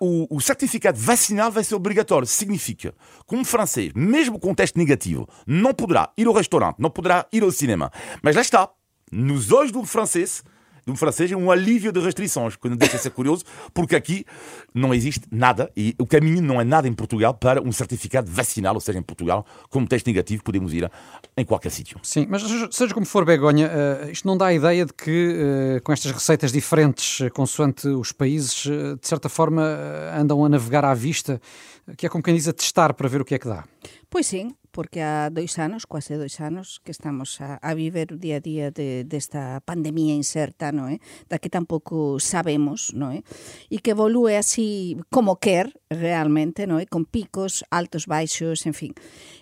o, 0.00 0.36
o, 0.36 0.40
certificado 0.40 0.98
vacinal 0.98 1.52
vai 1.52 1.62
ser 1.62 1.74
obrigatório. 1.74 2.26
Significa 2.26 2.94
que 3.28 3.36
um 3.36 3.44
francês, 3.44 3.92
mesmo 3.94 4.40
com 4.40 4.54
teste 4.54 4.78
negativo, 4.78 5.28
não 5.46 5.74
poderá 5.74 6.10
ir 6.16 6.26
ao 6.26 6.32
restaurante, 6.32 6.76
não 6.78 6.88
poderá 6.88 7.26
ir 7.30 7.42
ao 7.42 7.50
cinema. 7.50 7.92
Mas 8.22 8.34
lá 8.34 8.40
está, 8.40 8.70
nos 9.12 9.52
olhos 9.52 9.70
do 9.70 9.84
francês, 9.84 10.42
de 10.90 10.94
um 10.94 10.96
francês 10.96 11.30
é 11.30 11.36
um 11.36 11.50
alívio 11.50 11.92
de 11.92 12.00
restrições, 12.00 12.56
que 12.56 12.68
não 12.68 12.76
deixa 12.76 12.96
de 12.96 13.02
ser 13.02 13.10
curioso, 13.10 13.44
porque 13.72 13.94
aqui 13.94 14.24
não 14.74 14.92
existe 14.92 15.26
nada 15.30 15.70
e 15.76 15.94
o 15.98 16.06
caminho 16.06 16.42
não 16.42 16.60
é 16.60 16.64
nada 16.64 16.88
em 16.88 16.92
Portugal 16.92 17.32
para 17.34 17.62
um 17.62 17.72
certificado 17.72 18.30
vacinal, 18.30 18.74
ou 18.74 18.80
seja, 18.80 18.98
em 18.98 19.02
Portugal, 19.02 19.46
como 19.68 19.86
teste 19.86 20.08
negativo, 20.08 20.42
podemos 20.42 20.72
ir 20.72 20.90
em 21.36 21.44
qualquer 21.44 21.70
sítio. 21.70 21.98
Sim, 22.02 22.26
mas 22.28 22.42
seja 22.72 22.92
como 22.92 23.06
for, 23.06 23.24
Begonha, 23.24 23.68
uh, 23.68 24.10
isto 24.10 24.26
não 24.26 24.36
dá 24.36 24.46
a 24.46 24.54
ideia 24.54 24.84
de 24.84 24.92
que 24.92 25.78
uh, 25.78 25.82
com 25.82 25.92
estas 25.92 26.10
receitas 26.10 26.52
diferentes, 26.52 27.20
uh, 27.20 27.30
consoante 27.30 27.86
os 27.88 28.12
países, 28.12 28.62
de 29.00 29.06
certa 29.08 29.28
forma 29.28 29.62
andam 30.18 30.44
a 30.44 30.48
navegar 30.48 30.84
à 30.84 30.94
vista, 30.94 31.40
que 31.96 32.06
é 32.06 32.08
como 32.08 32.22
quem 32.22 32.34
diz 32.34 32.48
a 32.48 32.52
testar 32.52 32.94
para 32.94 33.08
ver 33.08 33.20
o 33.20 33.24
que 33.24 33.34
é 33.34 33.38
que 33.38 33.48
dá. 33.48 33.64
Pois 34.08 34.26
sim, 34.26 34.54
porque 34.72 35.02
há 35.02 35.28
dois 35.28 35.58
anos, 35.58 35.84
quase 35.86 36.14
dois 36.14 36.38
anos, 36.40 36.80
que 36.84 36.94
estamos 36.94 37.40
a, 37.42 37.58
a 37.58 37.74
viver 37.74 38.14
o 38.14 38.16
día 38.16 38.38
a 38.38 38.40
día 38.40 38.70
de, 38.70 39.04
desta 39.04 39.60
pandemia 39.66 40.14
incerta, 40.14 40.70
non 40.70 40.86
é? 40.86 41.02
Da 41.26 41.42
que 41.42 41.50
tampouco 41.50 42.22
sabemos, 42.22 42.94
non 42.94 43.10
é? 43.10 43.26
E 43.66 43.82
que 43.82 43.92
evolúe 43.92 44.38
así 44.38 44.94
como 45.10 45.42
quer, 45.42 45.74
realmente, 45.90 46.70
non 46.70 46.78
é? 46.78 46.86
Con 46.86 47.02
picos, 47.02 47.66
altos, 47.74 48.06
baixos, 48.06 48.62
en 48.70 48.74
fin. 48.74 48.92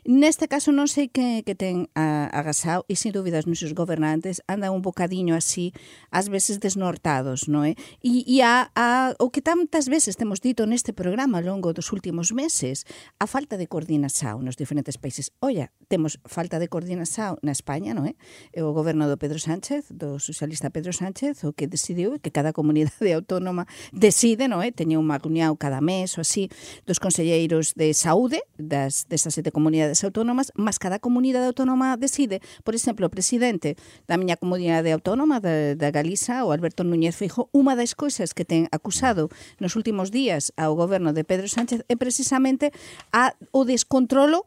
Neste 0.09 0.49
caso 0.49 0.73
non 0.73 0.89
sei 0.89 1.13
que, 1.13 1.45
que 1.45 1.53
ten 1.53 1.93
a, 1.93 2.33
agasao 2.33 2.89
e, 2.89 2.97
sin 2.97 3.13
dúbidas 3.13 3.45
os 3.45 3.51
nosos 3.53 3.77
gobernantes 3.77 4.41
andan 4.49 4.73
un 4.73 4.81
bocadiño 4.81 5.37
así, 5.37 5.77
ás 6.09 6.33
veces 6.33 6.57
desnortados, 6.59 7.53
non 7.53 7.69
é? 7.69 7.77
E, 8.01 8.25
e 8.25 8.41
a, 8.41 8.73
a, 8.73 9.13
o 9.21 9.29
que 9.29 9.45
tantas 9.45 9.93
veces 9.93 10.17
temos 10.17 10.41
dito 10.41 10.65
neste 10.65 10.97
programa 10.97 11.39
ao 11.39 11.47
longo 11.47 11.77
dos 11.77 11.93
últimos 11.93 12.33
meses, 12.33 12.89
a 13.21 13.29
falta 13.29 13.61
de 13.61 13.69
coordinación 13.69 14.41
nos 14.43 14.57
diferentes 14.57 14.97
países 14.97 15.18
países. 15.19 15.33
Olla, 15.41 15.71
temos 15.89 16.21
falta 16.27 16.59
de 16.59 16.69
coordinación 16.69 17.39
na 17.43 17.53
España, 17.53 17.97
non 17.97 18.05
é? 18.05 18.15
E 18.53 18.61
o 18.61 18.77
goberno 18.77 19.09
do 19.09 19.17
Pedro 19.17 19.41
Sánchez, 19.41 19.89
do 19.89 20.21
socialista 20.21 20.69
Pedro 20.69 20.93
Sánchez, 20.93 21.43
o 21.49 21.57
que 21.57 21.65
decidiu 21.65 22.21
que 22.21 22.31
cada 22.31 22.53
comunidade 22.53 23.09
autónoma 23.17 23.65
decide, 23.91 24.47
non 24.47 24.61
é? 24.61 24.69
Teña 24.71 25.01
unha 25.01 25.17
reunión 25.17 25.57
cada 25.57 25.81
mes 25.81 26.15
ou 26.21 26.23
así 26.23 26.53
dos 26.85 27.01
conselleiros 27.01 27.73
de 27.73 27.97
saúde 27.97 28.45
das 28.61 29.09
desas 29.09 29.35
sete 29.35 29.49
comunidades 29.49 30.05
autónomas, 30.05 30.53
mas 30.55 30.77
cada 30.77 31.01
comunidade 31.01 31.49
autónoma 31.49 31.97
decide. 31.97 32.45
Por 32.63 32.77
exemplo, 32.77 33.09
o 33.09 33.11
presidente 33.11 33.81
da 34.05 34.21
miña 34.21 34.37
comunidade 34.37 34.93
autónoma 34.93 35.41
da, 35.41 35.73
da 35.73 35.89
Galiza, 35.89 36.45
o 36.45 36.53
Alberto 36.53 36.85
Núñez 36.85 37.17
Feijóo, 37.17 37.49
unha 37.57 37.73
das 37.75 37.97
cousas 37.97 38.37
que 38.37 38.45
ten 38.45 38.69
acusado 38.71 39.33
nos 39.57 39.73
últimos 39.73 40.13
días 40.13 40.53
ao 40.61 40.77
goberno 40.77 41.17
de 41.17 41.25
Pedro 41.25 41.49
Sánchez 41.49 41.81
é 41.89 41.97
precisamente 41.97 42.77
a, 43.09 43.33
o 43.57 43.65
descontrolo 43.65 44.45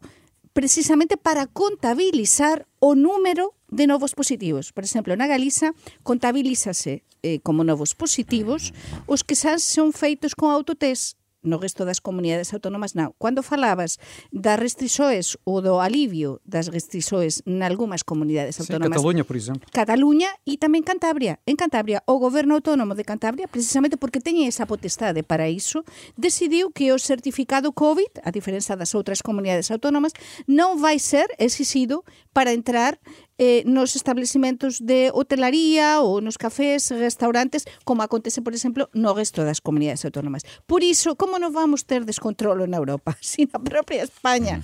precisamente 0.53 1.17
para 1.17 1.47
contabilizar 1.47 2.67
o 2.79 2.95
número 2.95 3.53
de 3.69 3.87
novos 3.87 4.13
positivos. 4.13 4.71
Por 4.71 4.83
exemplo, 4.83 5.15
na 5.15 5.27
Galiza 5.27 5.71
contabilízase 6.03 7.07
eh, 7.23 7.39
como 7.39 7.63
novos 7.63 7.95
positivos 7.95 8.73
os 9.05 9.21
que 9.23 9.37
xa 9.37 9.61
son 9.61 9.93
feitos 9.93 10.35
con 10.35 10.49
autotest 10.49 11.20
no 11.43 11.57
resto 11.57 11.85
das 11.85 11.99
comunidades 11.99 12.53
autónomas 12.53 12.93
non. 12.93 13.13
Cando 13.17 13.41
falabas 13.41 13.97
das 14.29 14.57
restrições 14.57 15.37
ou 15.43 15.61
do 15.61 15.81
alivio 15.81 16.39
das 16.45 16.69
restrições 16.69 17.41
nalgúmas 17.45 18.05
comunidades 18.05 18.59
autónomas. 18.61 18.93
Sí, 18.93 19.01
Cataluña, 19.01 19.23
por 19.25 19.35
exemplo. 19.35 19.65
Cataluña 19.73 20.29
e 20.45 20.57
tamén 20.61 20.85
Cantabria. 20.85 21.41
En 21.45 21.57
Cantabria, 21.57 22.05
o 22.05 22.21
goberno 22.21 22.57
autónomo 22.57 22.93
de 22.93 23.03
Cantabria, 23.03 23.49
precisamente 23.49 23.97
porque 23.97 24.21
teñe 24.21 24.45
esa 24.45 24.69
potestade 24.69 25.25
para 25.25 25.49
iso, 25.49 25.81
decidiu 26.17 26.69
que 26.69 26.93
o 26.93 26.97
certificado 27.01 27.73
COVID, 27.73 28.21
a 28.21 28.29
diferenza 28.29 28.77
das 28.77 28.93
outras 28.93 29.25
comunidades 29.25 29.73
autónomas, 29.73 30.13
non 30.45 30.77
vai 30.77 31.01
ser 31.01 31.27
exixido 31.41 32.05
para 32.31 32.53
entrar 32.53 33.01
eh, 33.41 33.65
nos 33.65 33.97
establecimentos 33.97 34.77
de 34.85 35.09
hotelaría 35.17 35.97
ou 36.05 36.21
nos 36.21 36.37
cafés, 36.37 36.93
restaurantes, 36.93 37.65
como 37.81 38.05
acontece, 38.05 38.45
por 38.45 38.53
exemplo, 38.53 38.85
no 38.93 39.17
resto 39.17 39.41
das 39.41 39.57
comunidades 39.57 40.05
autónomas. 40.05 40.45
Por 40.69 40.85
iso, 40.85 41.17
como 41.17 41.41
non 41.41 41.49
vamos 41.49 41.89
ter 41.89 42.05
descontrolo 42.05 42.69
na 42.69 42.77
Europa? 42.77 43.17
Si 43.31 43.47
na 43.47 43.57
propia 43.63 44.03
España 44.05 44.61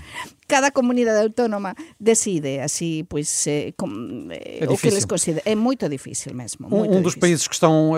cada 0.48 0.72
comunidade 0.72 1.22
autónoma 1.22 1.76
decide 2.00 2.60
así, 2.60 3.06
pois, 3.08 3.46
eh, 3.48 3.74
com, 3.76 4.28
eh, 4.32 4.60
é 4.62 4.70
o 4.70 4.78
que 4.78 4.90
les 4.90 5.06
considera. 5.06 5.44
É 5.46 5.56
moito 5.56 5.88
difícil 5.90 6.34
mesmo. 6.34 6.70
Muito 6.70 6.94
um, 6.94 6.98
um 6.98 7.02
dos 7.02 7.16
países 7.16 7.48
que 7.48 7.54
estão 7.54 7.92
uh, 7.92 7.96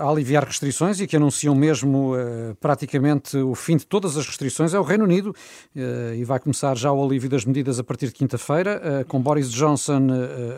a 0.00 0.08
aliviar 0.08 0.44
restrições 0.44 1.00
e 1.00 1.06
que 1.06 1.16
anunciam 1.16 1.54
mesmo 1.54 2.14
uh, 2.14 2.54
praticamente 2.60 3.36
o 3.36 3.54
fim 3.54 3.76
de 3.76 3.84
todas 3.84 4.16
as 4.16 4.26
restrições 4.26 4.72
é 4.72 4.78
o 4.78 4.82
Reino 4.82 5.04
Unido 5.04 5.30
uh, 5.30 6.14
e 6.14 6.24
vai 6.24 6.38
começar 6.38 6.76
já 6.76 6.92
o 6.92 7.04
alívio 7.04 7.28
das 7.28 7.44
medidas 7.44 7.80
a 7.80 7.84
partir 7.84 8.06
de 8.06 8.12
quinta-feira, 8.12 9.04
com 9.08 9.20
Boris 9.20 9.50
Johnson 9.50 10.08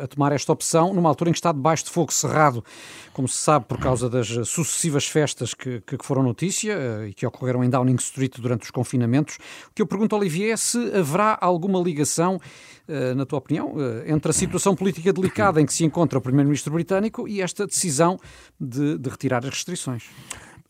a 0.02 0.06
tomar 0.06 0.32
esta 0.32 0.52
opção 0.52 0.92
numa 0.92 1.08
altura 1.08 1.30
em 1.30 1.32
que 1.32 1.38
está 1.38 1.52
debaixo 1.52 1.84
de 1.84 1.90
fogo 1.90 2.12
cerrado, 2.12 2.64
como 3.12 3.28
se 3.28 3.38
sabe, 3.38 3.64
por 3.66 3.78
causa 3.78 4.08
das 4.08 4.28
sucessivas 4.48 5.06
festas 5.06 5.54
que, 5.54 5.80
que 5.80 5.96
foram 6.04 6.22
notícia 6.22 6.76
e 7.08 7.14
que 7.14 7.26
ocorreram 7.26 7.64
em 7.64 7.70
Downing 7.70 7.96
Street 7.96 8.34
durante 8.38 8.64
os 8.64 8.70
confinamentos. 8.70 9.36
O 9.70 9.74
que 9.74 9.82
eu 9.82 9.86
pergunto, 9.86 10.16
Olivier, 10.16 10.52
é 10.52 10.56
se 10.56 10.78
haverá 10.94 11.29
alguma 11.40 11.80
ligação, 11.80 12.40
eh, 12.88 13.14
na 13.14 13.26
tua 13.26 13.38
opinião, 13.38 13.74
eh, 13.78 14.12
entre 14.12 14.30
a 14.30 14.32
situação 14.32 14.74
política 14.74 15.12
delicada 15.12 15.60
em 15.60 15.66
que 15.66 15.72
se 15.72 15.84
encontra 15.84 16.18
o 16.18 16.22
Primeiro-Ministro 16.22 16.72
britânico 16.72 17.28
e 17.28 17.40
esta 17.40 17.66
decisão 17.66 18.18
de, 18.60 18.98
de 18.98 19.10
retirar 19.10 19.44
as 19.44 19.50
restrições? 19.50 20.04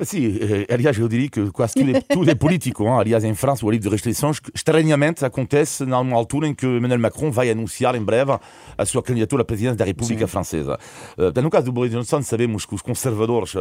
Sim, 0.03 0.39
aliás, 0.73 0.99
eu 0.99 1.09
diria 1.09 1.29
que 1.29 1.51
quase 1.51 1.75
tudo 1.75 1.97
é, 1.97 2.01
tudo 2.01 2.31
é 2.31 2.35
político. 2.35 2.85
Hein? 2.85 2.99
Aliás, 2.99 3.25
em 3.25 3.35
França, 3.35 3.65
o 3.65 3.69
alívio 3.69 3.91
de 3.91 3.95
restrições, 3.95 4.41
estranhamente, 4.55 5.25
acontece 5.25 5.85
numa 5.85 6.17
altura 6.17 6.47
em 6.47 6.55
que 6.55 6.67
Emmanuel 6.67 7.01
Macron 7.01 7.31
vai 7.31 7.51
anunciar 7.51 7.95
em 7.95 8.03
breve 8.03 8.39
a 8.77 8.87
sua 8.87 9.03
candidatura 9.03 9.43
à 9.43 9.45
presidência 9.45 9.77
da 9.77 9.85
República 9.85 10.27
Sim. 10.27 10.31
Francesa. 10.31 10.79
Uh, 11.17 11.43
no 11.43 11.51
caso 11.51 11.67
do 11.67 11.73
Boris 11.73 11.93
Johnson, 11.93 12.23
sabemos 12.23 12.65
que 12.65 12.75
os 12.75 12.83
conservadores 12.83 13.55
uh, 13.55 13.59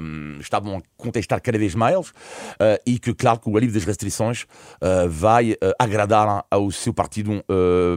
um, 0.00 0.38
estavam 0.40 0.78
a 0.78 0.82
contestar 0.96 1.40
cada 1.40 1.58
vez 1.58 1.74
mais 1.74 2.08
uh, 2.08 2.12
e 2.86 2.98
que, 2.98 3.14
claro, 3.14 3.40
que 3.40 3.48
o 3.48 3.56
alívio 3.56 3.74
das 3.74 3.84
restrições 3.84 4.46
vai 5.08 5.56
agradar 5.78 6.44
ao 6.50 6.70
seu 6.70 6.92
partido 6.92 7.44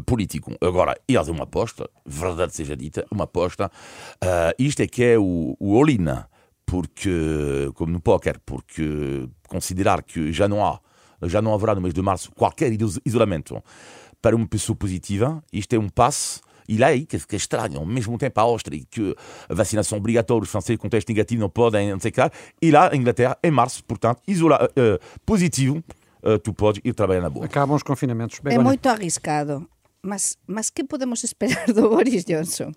político. 0.06 0.56
Agora, 0.62 0.98
eles 1.08 1.28
é 1.28 1.32
uma 1.32 1.44
aposta, 1.44 1.90
verdade 2.06 2.56
seja 2.56 2.76
dita, 2.76 3.06
uma 3.12 3.26
aposta. 3.26 3.72
isto 4.58 4.82
é 4.82 4.88
que 4.88 5.04
é 5.04 5.18
o, 5.18 5.56
o 5.60 5.78
all-in 5.78 6.08
porque, 6.68 7.72
como 7.76 7.94
no 7.94 8.02
póquer, 8.02 8.40
porque 8.46 9.28
considerar 9.48 10.04
que 10.04 10.34
já 10.34 10.50
não 10.50 10.64
há, 10.64 10.80
já 11.24 11.42
não 11.42 11.54
haverá 11.54 11.74
no 11.74 11.82
mês 11.82 11.94
de 11.94 12.02
março 12.02 12.30
qualquer 12.34 12.72
isolamento 13.06 13.64
para 14.22 14.36
uma 14.36 14.46
pessoa 14.46 14.76
positiva, 14.76 15.42
isto 15.52 15.74
é 15.74 15.80
um 15.80 15.90
passo 15.90 16.42
E 16.68 16.78
lá 16.78 16.88
aí, 16.88 17.06
que, 17.06 17.18
que 17.26 17.36
é 17.36 17.38
estranho, 17.38 17.80
ao 17.80 17.86
mesmo 17.86 18.18
tempo 18.18 18.38
a 18.42 18.44
Áustria, 18.44 18.84
que 18.92 19.16
a 19.48 19.54
vacinação 19.54 19.98
obrigatória, 19.98 20.44
os 20.44 20.50
franceses 20.50 20.78
com 20.78 20.90
teste 20.90 21.10
negativo 21.14 21.40
não 21.40 21.50
podem, 21.50 21.92
não 21.92 22.00
sei 22.00 22.12
o 22.12 22.14
que, 22.14 22.32
e 22.62 22.70
lá 22.70 22.92
a 22.92 22.96
Inglaterra, 22.96 23.38
em 23.42 23.50
março, 23.50 23.82
portanto, 23.86 24.22
isola, 24.28 24.66
uh, 24.66 25.00
positivo, 25.26 25.82
uh, 26.22 26.38
tu 26.40 26.54
podes 26.54 26.82
ir 26.84 26.94
trabalhar 26.94 27.22
na 27.22 27.30
boa. 27.30 27.46
Acabam 27.46 27.78
os 27.78 27.84
confinamentos. 27.84 28.42
É 28.44 28.60
muito 28.60 28.86
arriscado, 28.90 29.66
mas, 30.04 30.38
mas 30.46 30.70
que 30.70 30.84
podemos 30.84 31.24
esperar 31.24 31.68
do 31.68 31.88
Boris 31.88 32.26
Johnson? 32.26 32.74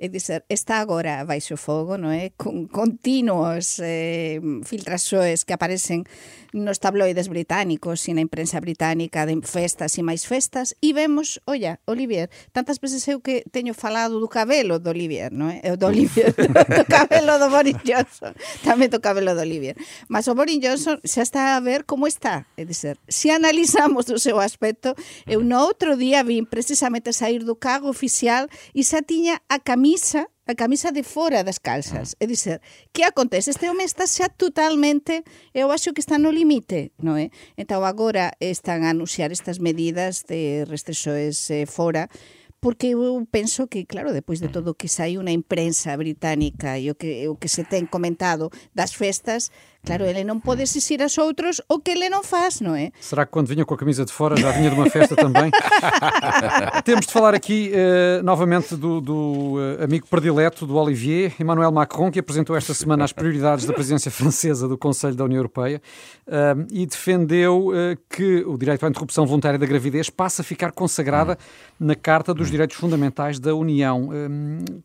é 0.00 0.08
dizer, 0.08 0.44
está 0.48 0.80
agora 0.80 1.22
baixo 1.28 1.60
fogo, 1.60 2.00
non 2.00 2.08
é? 2.08 2.32
Con 2.40 2.64
continuos 2.72 3.76
eh, 3.84 4.40
filtraxoes 4.64 5.44
que 5.44 5.52
aparecen 5.52 6.08
nos 6.56 6.80
tabloides 6.80 7.28
británicos 7.28 8.08
e 8.08 8.16
na 8.16 8.24
imprensa 8.24 8.56
británica 8.64 9.28
de 9.28 9.36
festas 9.44 10.00
e 10.00 10.02
máis 10.02 10.24
festas 10.24 10.72
e 10.80 10.96
vemos, 10.96 11.36
olla, 11.44 11.84
Olivier, 11.84 12.32
tantas 12.48 12.80
veces 12.80 13.04
eu 13.12 13.20
que 13.20 13.44
teño 13.52 13.76
falado 13.76 14.16
do 14.24 14.26
cabelo 14.32 14.80
do 14.80 14.88
Olivier, 14.88 15.28
non 15.36 15.52
é? 15.52 15.60
Eh, 15.60 15.76
do 15.76 15.84
Olivier, 15.84 16.32
do 16.80 16.84
cabelo 16.88 17.36
do 17.36 17.52
Boris 17.52 17.76
Johnson, 17.84 18.32
tamén 18.64 18.88
do 18.88 19.04
cabelo 19.04 19.36
do 19.36 19.44
Olivier. 19.44 19.76
Mas 20.08 20.24
o 20.32 20.34
Boris 20.34 20.56
Johnson 20.64 20.96
xa 21.04 21.28
está 21.28 21.60
a 21.60 21.60
ver 21.60 21.84
como 21.84 22.08
está, 22.08 22.48
é 22.56 22.64
dizer, 22.64 22.96
se 23.04 23.28
analizamos 23.28 24.08
o 24.08 24.16
seu 24.16 24.40
aspecto, 24.40 24.96
eu 25.28 25.44
no 25.44 25.60
outro 25.60 25.92
día 25.92 26.24
vim 26.24 26.48
precisamente 26.48 27.12
sair 27.12 27.44
do 27.44 27.52
cargo 27.52 27.92
oficial 27.92 28.48
e 28.72 28.80
xa 28.80 29.04
tiña 29.04 29.44
a 29.44 29.60
camiño 29.60 29.89
camisa 29.90 30.28
a 30.46 30.54
camisa 30.54 30.90
de 30.90 31.02
fora 31.02 31.44
das 31.44 31.58
calzas. 31.58 32.16
É 32.18 32.26
dizer, 32.26 32.60
que 32.92 33.04
acontece? 33.04 33.50
Este 33.50 33.68
home 33.68 33.84
está 33.84 34.06
xa 34.06 34.28
totalmente, 34.28 35.22
eu 35.54 35.70
acho 35.70 35.92
que 35.94 36.00
está 36.00 36.18
no 36.18 36.30
limite, 36.30 36.90
non 36.98 37.14
é? 37.14 37.30
Entón 37.54 37.86
agora 37.86 38.34
están 38.42 38.82
a 38.82 38.90
anunciar 38.90 39.30
estas 39.30 39.62
medidas 39.62 40.26
de 40.26 40.66
restriccións 40.66 41.38
eh, 41.54 41.70
fora, 41.70 42.10
porque 42.58 42.98
eu 42.98 43.26
penso 43.30 43.70
que, 43.70 43.86
claro, 43.86 44.12
depois 44.12 44.42
de 44.42 44.50
todo 44.50 44.74
o 44.74 44.78
que 44.78 44.90
saiu 44.90 45.22
na 45.22 45.30
imprensa 45.30 45.94
británica 45.94 46.82
e 46.82 46.90
o 46.90 46.98
que, 46.98 47.30
o 47.30 47.38
que 47.38 47.46
se 47.46 47.62
ten 47.62 47.86
comentado 47.86 48.50
das 48.74 48.92
festas, 48.92 49.54
Claro, 49.82 50.04
ele 50.04 50.24
non 50.24 50.40
pode 50.44 50.60
exigir 50.60 51.00
aos 51.00 51.16
outros 51.16 51.62
o 51.66 51.80
que 51.80 51.92
ele 51.96 52.12
non 52.12 52.20
faz, 52.20 52.60
non 52.60 52.76
é? 52.76 52.92
Será 53.00 53.24
que 53.24 53.32
quando 53.32 53.48
vinha 53.48 53.64
com 53.64 53.72
a 53.72 53.78
camisa 53.78 54.04
de 54.04 54.12
fora 54.12 54.36
já 54.36 54.52
vinha 54.52 54.68
de 54.68 54.76
uma 54.76 54.90
festa 54.90 55.16
também? 55.16 55.50
Temos 56.84 57.06
de 57.06 57.12
falar 57.12 57.34
aqui 57.34 57.72
uh, 57.72 58.22
novamente 58.22 58.76
do, 58.76 59.00
do 59.00 59.56
uh, 59.56 59.82
amigo 59.82 60.06
predileto 60.06 60.66
do 60.66 60.76
Olivier, 60.76 61.32
Emmanuel 61.40 61.72
Macron, 61.72 62.10
que 62.10 62.18
apresentou 62.18 62.54
esta 62.54 62.74
semana 62.74 63.04
as 63.04 63.12
prioridades 63.12 63.64
da 63.64 63.72
presidência 63.72 64.10
francesa 64.10 64.68
do 64.68 64.76
Conselho 64.76 65.14
da 65.14 65.24
União 65.24 65.38
Europeia 65.38 65.80
uh, 66.28 66.66
e 66.70 66.84
defendeu 66.84 67.72
que 68.08 68.44
o 68.44 68.58
direito 68.58 68.84
à 68.84 68.88
interrupção 68.88 69.24
voluntária 69.24 69.58
da 69.58 69.66
gravidez 69.66 70.10
passa 70.10 70.42
a 70.42 70.44
ficar 70.44 70.72
consagrada 70.72 71.38
na 71.78 71.94
Carta 71.94 72.34
dos 72.34 72.50
Direitos 72.50 72.76
Fundamentais 72.76 73.38
da 73.38 73.54
União. 73.54 74.10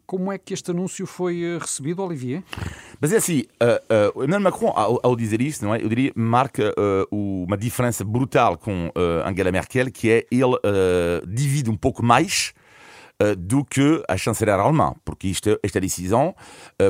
como 0.06 0.32
é 0.32 0.38
que 0.38 0.54
este 0.54 0.72
anúncio 0.72 1.06
foi 1.06 1.58
recebido, 1.60 2.02
Olivier? 2.02 2.44
Mas 3.00 3.12
é 3.12 3.18
assim, 3.18 3.44
Emmanuel 4.16 4.42
Macron 4.42 4.74
ao, 4.86 5.00
ao, 5.04 5.16
dizer 5.16 5.42
isso, 5.42 5.66
não 5.66 5.74
é? 5.74 5.84
Eu 5.84 5.90
diria, 5.90 6.12
marca 6.16 6.74
uh, 6.78 7.44
uma 7.44 7.58
diferença 7.58 8.04
brutal 8.04 8.58
com 8.58 8.88
uh, 8.88 9.28
Angela 9.28 9.52
Merkel, 9.52 9.92
que 9.92 10.10
é 10.10 10.26
ele 10.32 10.56
uh, 10.56 11.28
divide 11.28 11.70
um 11.70 11.78
pouco 11.78 12.04
mais 12.04 12.54
do 13.38 13.64
que 13.64 14.04
a 14.10 14.18
chanceler 14.18 14.56
alemã, 14.56 14.94
porque 15.06 15.30
isto, 15.30 15.58
esta 15.64 15.80
decisão, 15.80 16.36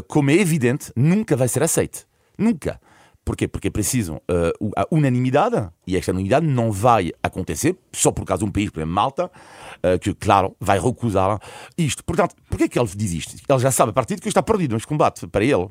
como 0.07 0.31
é 0.31 0.33
evidente, 0.33 0.91
nunca 0.95 1.35
vai 1.35 1.47
ser 1.47 1.61
aceita. 1.61 1.99
Nunca. 2.35 2.81
Porquê? 3.25 3.47
Porque 3.47 3.71
precisam 3.71 4.17
uh, 4.17 4.71
a 4.77 4.85
unanimidade 4.91 5.67
e 5.87 5.97
esta 5.97 6.11
unanimidade 6.11 6.45
não 6.45 6.71
vai 6.71 7.11
acontecer 7.23 7.75
só 7.91 8.11
por 8.11 8.23
causa 8.23 8.43
de 8.43 8.49
um 8.49 8.51
país, 8.51 8.69
por 8.69 8.79
exemplo, 8.79 8.93
Malta, 8.93 9.25
uh, 9.25 9.99
que, 9.99 10.13
claro, 10.13 10.55
vai 10.59 10.79
recusar 10.79 11.39
isto. 11.75 12.03
Portanto, 12.03 12.35
porquê 12.47 12.69
que 12.69 12.77
ele 12.77 12.87
diz 12.95 13.13
isto? 13.13 13.35
Ele 13.49 13.59
já 13.59 13.71
sabe 13.71 13.89
a 13.89 13.93
partir 13.93 14.15
de 14.15 14.21
que 14.21 14.27
está 14.27 14.43
perdido 14.43 14.73
neste 14.73 14.87
combate 14.87 15.25
para 15.25 15.43
ele 15.43 15.67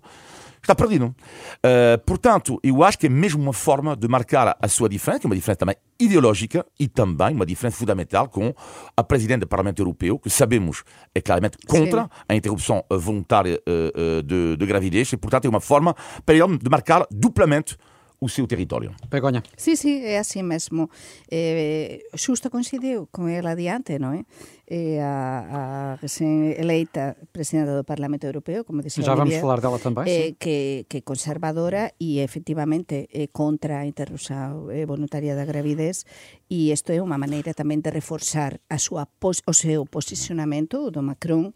está 0.65 0.75
perdido. 0.75 1.07
Uh, 1.07 1.99
portanto, 2.05 2.59
eu 2.63 2.83
acho 2.83 2.99
que 2.99 3.07
é 3.07 3.11
mesmo 3.11 3.43
uma 3.43 3.53
forma 3.53 3.95
de 3.95 4.09
marcar 4.09 4.57
a 4.61 4.69
sua 4.69 4.89
diferença, 4.89 5.27
uma 5.27 5.35
diferença 5.35 5.59
também 5.59 5.77
ideológica 6.01 6.65
e 6.79 6.89
também 6.89 7.35
uma 7.35 7.47
diferença 7.47 7.77
fundamental 7.77 8.29
com 8.29 8.53
a 8.97 9.05
Presidente 9.05 9.41
do 9.41 9.47
Parlamento 9.47 9.81
Europeu, 9.81 10.19
que 10.19 10.31
sabemos 10.31 10.83
é 11.15 11.21
claramente 11.21 11.59
contra 11.67 12.05
Sim. 12.05 12.09
a 12.29 12.35
interrupção 12.35 12.85
voluntária 12.91 13.61
uh, 13.69 14.23
de, 14.23 14.57
de 14.57 14.67
gravidez 14.67 15.13
e, 15.13 15.17
portanto, 15.17 15.45
é 15.45 15.49
uma 15.49 15.61
forma 15.61 15.95
para 16.25 16.35
ele 16.35 16.59
de 16.59 16.71
marcar 16.71 17.07
duplamente 17.11 17.77
o 18.25 18.29
seu 18.29 18.47
território. 18.47 18.95
Pegonha. 19.11 19.43
Sí, 19.57 19.77
sí, 19.77 20.03
é 20.03 20.19
así 20.19 20.43
mesmo. 20.43 20.89
Eh, 21.31 22.05
xusto 22.17 22.49
coincidiu 22.49 23.07
con 23.13 23.29
ela 23.29 23.53
adiante, 23.53 23.99
non 24.01 24.17
é? 24.17 24.25
e 24.67 24.99
a, 24.99 25.13
a 25.49 25.63
recém-eleita 26.01 27.17
presidenta 27.33 27.77
do 27.77 27.85
Parlamento 27.85 28.25
Europeo, 28.25 28.65
como 28.65 28.81
dixía 28.81 29.05
Já 29.05 29.15
vamos 29.15 29.37
falar 29.37 29.61
dela 29.61 29.77
tamén, 29.79 30.09
eh, 30.09 30.35
que, 30.41 30.89
que 30.89 31.05
conservadora 31.05 31.93
e 32.01 32.25
efectivamente 32.25 33.09
é 33.13 33.29
contra 33.29 33.81
a 33.81 33.89
interrupción 33.89 34.69
voluntaria 34.89 35.37
da 35.37 35.45
gravidez. 35.45 36.09
E 36.49 36.73
isto 36.73 36.93
é 36.93 37.01
unha 37.01 37.21
maneira 37.21 37.53
tamén 37.53 37.85
de 37.85 37.93
reforzar 37.93 38.61
a 38.73 38.81
súa 38.81 39.05
pos, 39.07 39.45
o 39.45 39.53
seu 39.53 39.85
posicionamento 39.85 40.89
do 40.89 41.01
Macron 41.05 41.53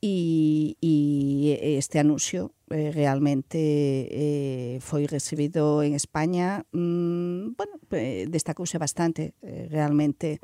e, 0.00 0.76
e 0.80 1.76
este 1.78 1.98
anuncio 1.98 2.52
eh, 2.70 2.90
realmente 2.92 3.58
eh, 4.10 4.78
foi 4.80 5.06
recibido 5.06 5.82
en 5.82 5.94
España, 5.94 6.66
mmm, 6.72 7.54
bueno, 7.56 7.78
eh, 7.92 8.26
destacouse 8.28 8.78
bastante, 8.78 9.34
eh, 9.42 9.68
realmente 9.70 10.40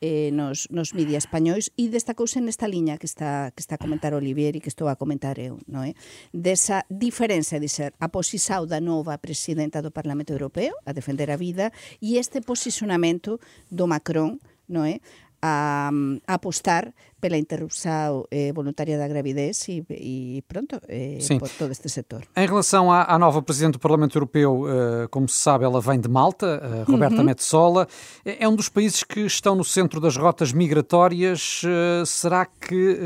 eh, 0.00 0.30
nos, 0.32 0.68
nos 0.72 0.96
media 0.96 1.20
españois 1.20 1.68
e 1.76 1.92
destacouse 1.92 2.40
nesta 2.40 2.64
liña 2.64 2.96
que 2.96 3.04
está, 3.04 3.52
que 3.52 3.60
está 3.60 3.76
a 3.76 3.82
comentar 3.82 4.16
Olivier 4.16 4.56
e 4.56 4.64
que 4.64 4.72
estou 4.72 4.88
a 4.88 4.96
comentar 4.96 5.36
eu, 5.36 5.60
non 5.68 5.84
é? 5.84 5.92
Desa 6.32 6.88
diferenza 6.88 7.60
de 7.60 7.68
ser 7.68 7.92
a 8.00 8.08
posisao 8.08 8.64
da 8.64 8.80
nova 8.80 9.20
presidenta 9.20 9.84
do 9.84 9.92
Parlamento 9.92 10.32
Europeo 10.32 10.72
a 10.88 10.96
defender 10.96 11.28
a 11.28 11.36
vida 11.36 11.68
e 12.00 12.16
este 12.16 12.40
posicionamento 12.40 13.36
do 13.68 13.84
Macron 13.84 14.40
non 14.70 14.86
é? 14.86 15.02
A, 15.42 15.90
a 16.26 16.34
apostar 16.34 16.92
pela 17.20 17.36
interrupção 17.36 18.24
eh, 18.30 18.52
voluntária 18.52 18.96
da 18.96 19.06
gravidez 19.06 19.68
e, 19.68 19.84
e 19.90 20.42
pronto, 20.48 20.80
eh, 20.88 21.18
por 21.38 21.48
todo 21.50 21.70
este 21.70 21.88
setor. 21.88 22.22
Em 22.34 22.46
relação 22.46 22.90
à, 22.90 23.04
à, 23.04 23.18
nova 23.18 23.42
Presidente 23.42 23.74
do 23.74 23.78
Parlamento 23.78 24.16
Europeu, 24.16 24.64
eh, 24.66 25.06
como 25.10 25.28
se 25.28 25.36
sabe, 25.36 25.64
ela 25.64 25.80
vem 25.80 26.00
de 26.00 26.08
Malta, 26.08 26.60
eh, 26.62 26.90
Roberta 26.90 27.16
uhum. 27.16 27.24
Metsola, 27.24 27.86
é, 28.24 28.44
é 28.44 28.48
um 28.48 28.56
dos 28.56 28.68
países 28.68 29.04
que 29.04 29.20
estão 29.20 29.54
no 29.54 29.64
centro 29.64 30.00
das 30.00 30.16
rotas 30.16 30.52
migratórias. 30.52 31.62
Eh, 31.64 32.04
será 32.06 32.46
que 32.46 32.98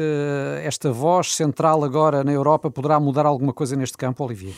esta 0.62 0.93
voz 0.93 1.35
central 1.35 1.85
agora 1.85 2.23
na 2.23 2.33
Europa 2.33 2.71
poderá 2.71 2.99
mudar 3.00 3.26
alguma 3.26 3.53
coisa 3.53 3.75
neste 3.75 3.97
campo, 3.97 4.25
Olivier? 4.25 4.55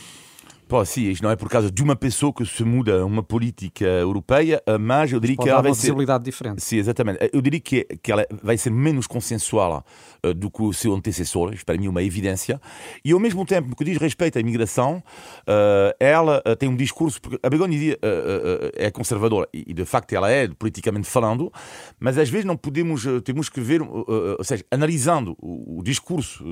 Pô, 0.67 0.83
sim, 0.83 1.09
isto 1.09 1.23
não 1.23 1.31
é 1.31 1.35
por 1.37 1.49
causa 1.49 1.71
de 1.71 1.81
uma 1.81 1.95
pessoa 1.95 2.33
que 2.33 2.45
se 2.45 2.61
muda 2.61 3.05
uma 3.05 3.23
política 3.23 3.85
europeia, 3.85 4.61
mas 4.77 5.13
eu 5.13 5.19
diria 5.19 5.37
que 5.37 5.47
ela 5.47 5.61
vai 5.61 5.73
ser... 5.73 5.91
uma 5.91 6.19
diferente. 6.19 6.61
Sim, 6.61 6.77
exatamente. 6.77 7.29
Eu 7.31 7.41
diria 7.41 7.59
que, 7.59 7.85
que 8.03 8.11
ela 8.11 8.27
vai 8.43 8.57
ser 8.57 8.69
menos 8.69 9.07
consensual 9.07 9.85
uh, 10.25 10.33
do 10.33 10.51
que 10.51 10.61
o 10.61 10.73
seu 10.73 10.93
antecessor, 10.93 11.53
isto 11.53 11.65
para 11.65 11.77
mim 11.77 11.85
é 11.85 11.89
uma 11.89 12.03
evidência, 12.03 12.59
e 13.03 13.13
ao 13.13 13.19
mesmo 13.19 13.45
tempo, 13.45 13.73
que 13.77 13.85
diz 13.85 13.97
respeito 13.97 14.37
à 14.37 14.41
imigração, 14.41 15.01
uh, 15.43 15.95
ela 16.01 16.43
uh, 16.45 16.53
tem 16.57 16.67
um 16.67 16.75
discurso, 16.75 17.21
porque 17.21 17.39
a 17.41 17.49
Begonha 17.49 17.71
dizia, 17.71 17.97
é 18.75 18.91
conservadora, 18.91 19.47
e 19.53 19.73
de 19.73 19.85
facto 19.85 20.11
ela 20.13 20.29
é, 20.29 20.49
politicamente 20.49 21.07
falando, 21.07 21.51
mas 21.97 22.17
às 22.17 22.29
vezes 22.29 22.45
não 22.45 22.57
podemos, 22.57 23.05
temos 23.23 23.47
que 23.47 23.61
ver, 23.61 23.81
ou 23.81 24.43
seja, 24.43 24.65
analisando 24.69 25.35
o, 25.41 25.79
o 25.79 25.83
discurso 25.83 26.43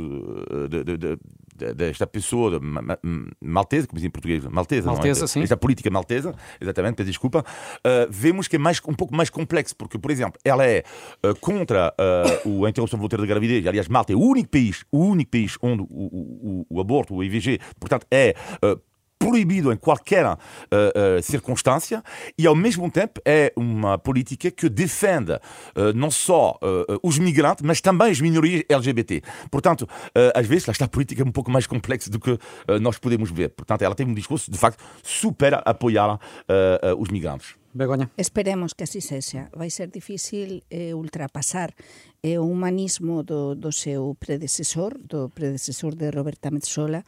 de, 0.70 0.84
de, 0.84 0.98
de 0.98 1.18
desta 1.76 2.06
pessoa 2.06 2.60
maltesa, 3.42 3.88
como 3.88 4.05
em 4.06 4.10
português, 4.10 4.44
maltesa, 4.46 4.88
maltesa 4.88 5.20
não 5.22 5.26
é? 5.26 5.28
sim. 5.28 5.42
esta 5.44 5.58
política 5.58 5.90
maltesa, 5.90 6.34
exatamente, 6.60 6.96
peço 6.96 7.10
desculpa, 7.10 7.40
uh, 7.40 8.08
vemos 8.10 8.48
que 8.48 8.56
é 8.56 8.60
mais, 8.60 8.82
um 8.88 8.94
pouco 8.94 9.16
mais 9.16 9.30
complexo, 9.30 9.76
porque, 9.76 9.98
por 9.98 10.12
exemplo, 10.12 10.40
ela 10.44 10.66
é 10.66 10.84
uh, 11.24 11.36
contra 11.40 11.94
uh, 12.46 12.66
a 12.66 12.70
interrupção 12.70 12.98
voluntária 12.98 13.26
da 13.26 13.28
gravidez, 13.28 13.66
aliás, 13.66 13.88
Malta 13.88 14.14
é 14.14 14.16
o 14.16 14.22
único 14.22 14.50
país, 14.50 14.86
o 14.92 15.00
único 15.00 15.32
país 15.32 15.58
onde 15.62 15.84
o, 15.84 15.86
o, 15.90 16.66
o 16.70 16.80
aborto, 16.80 17.16
o 17.16 17.24
IVG, 17.24 17.60
portanto, 17.80 18.06
é 18.12 18.36
proibido 19.18 19.72
em 19.72 19.78
qualquer 19.78 20.26
uh, 20.26 20.36
uh, 20.36 21.22
circunstância 21.22 22.04
e 22.38 22.46
ao 22.46 22.56
mesmo 22.56 22.90
tempo 22.92 23.22
é 23.26 23.52
uma 23.56 23.98
política 23.98 24.52
que 24.52 24.70
defende 24.70 25.34
uh, 25.34 25.94
não 25.96 26.12
só 26.12 26.60
os 27.02 27.18
migrantes, 27.18 27.64
mas 27.64 27.82
também 27.82 28.12
as 28.12 28.20
minorias 28.20 28.64
LGBT. 28.70 29.22
Portanto, 29.50 29.88
às 30.34 30.46
vezes, 30.46 30.68
esta 30.68 30.88
política 30.88 31.22
é 31.22 31.26
um 31.26 31.32
pouco 31.32 31.52
mais 31.52 31.68
complexa 31.68 32.10
do 32.10 32.20
que 32.20 32.38
nós 32.82 32.98
podemos 32.98 33.32
ver. 33.32 33.50
Portanto, 33.50 33.82
ela 33.82 33.96
tem 33.96 34.06
um 34.06 34.14
discurso, 34.14 34.52
de 34.52 34.58
facto, 34.58 34.84
super 35.04 35.62
apoiar 35.66 36.20
os 36.98 37.10
migrantes. 37.10 37.56
Begoña. 37.76 38.10
Esperemos 38.16 38.74
que 38.74 38.86
así 38.88 39.02
sexa. 39.04 39.52
Vai 39.52 39.70
ser 39.70 39.92
difícil 39.92 40.64
eh, 40.72 40.96
ultrapasar 40.96 41.76
eh, 42.24 42.40
o 42.40 42.48
humanismo 42.48 43.20
do, 43.22 43.54
do 43.54 43.76
seu 43.76 44.16
predecesor, 44.16 44.96
do 44.96 45.28
predecesor 45.28 46.00
de 46.00 46.08
Roberta 46.08 46.50
Metsola, 46.56 47.04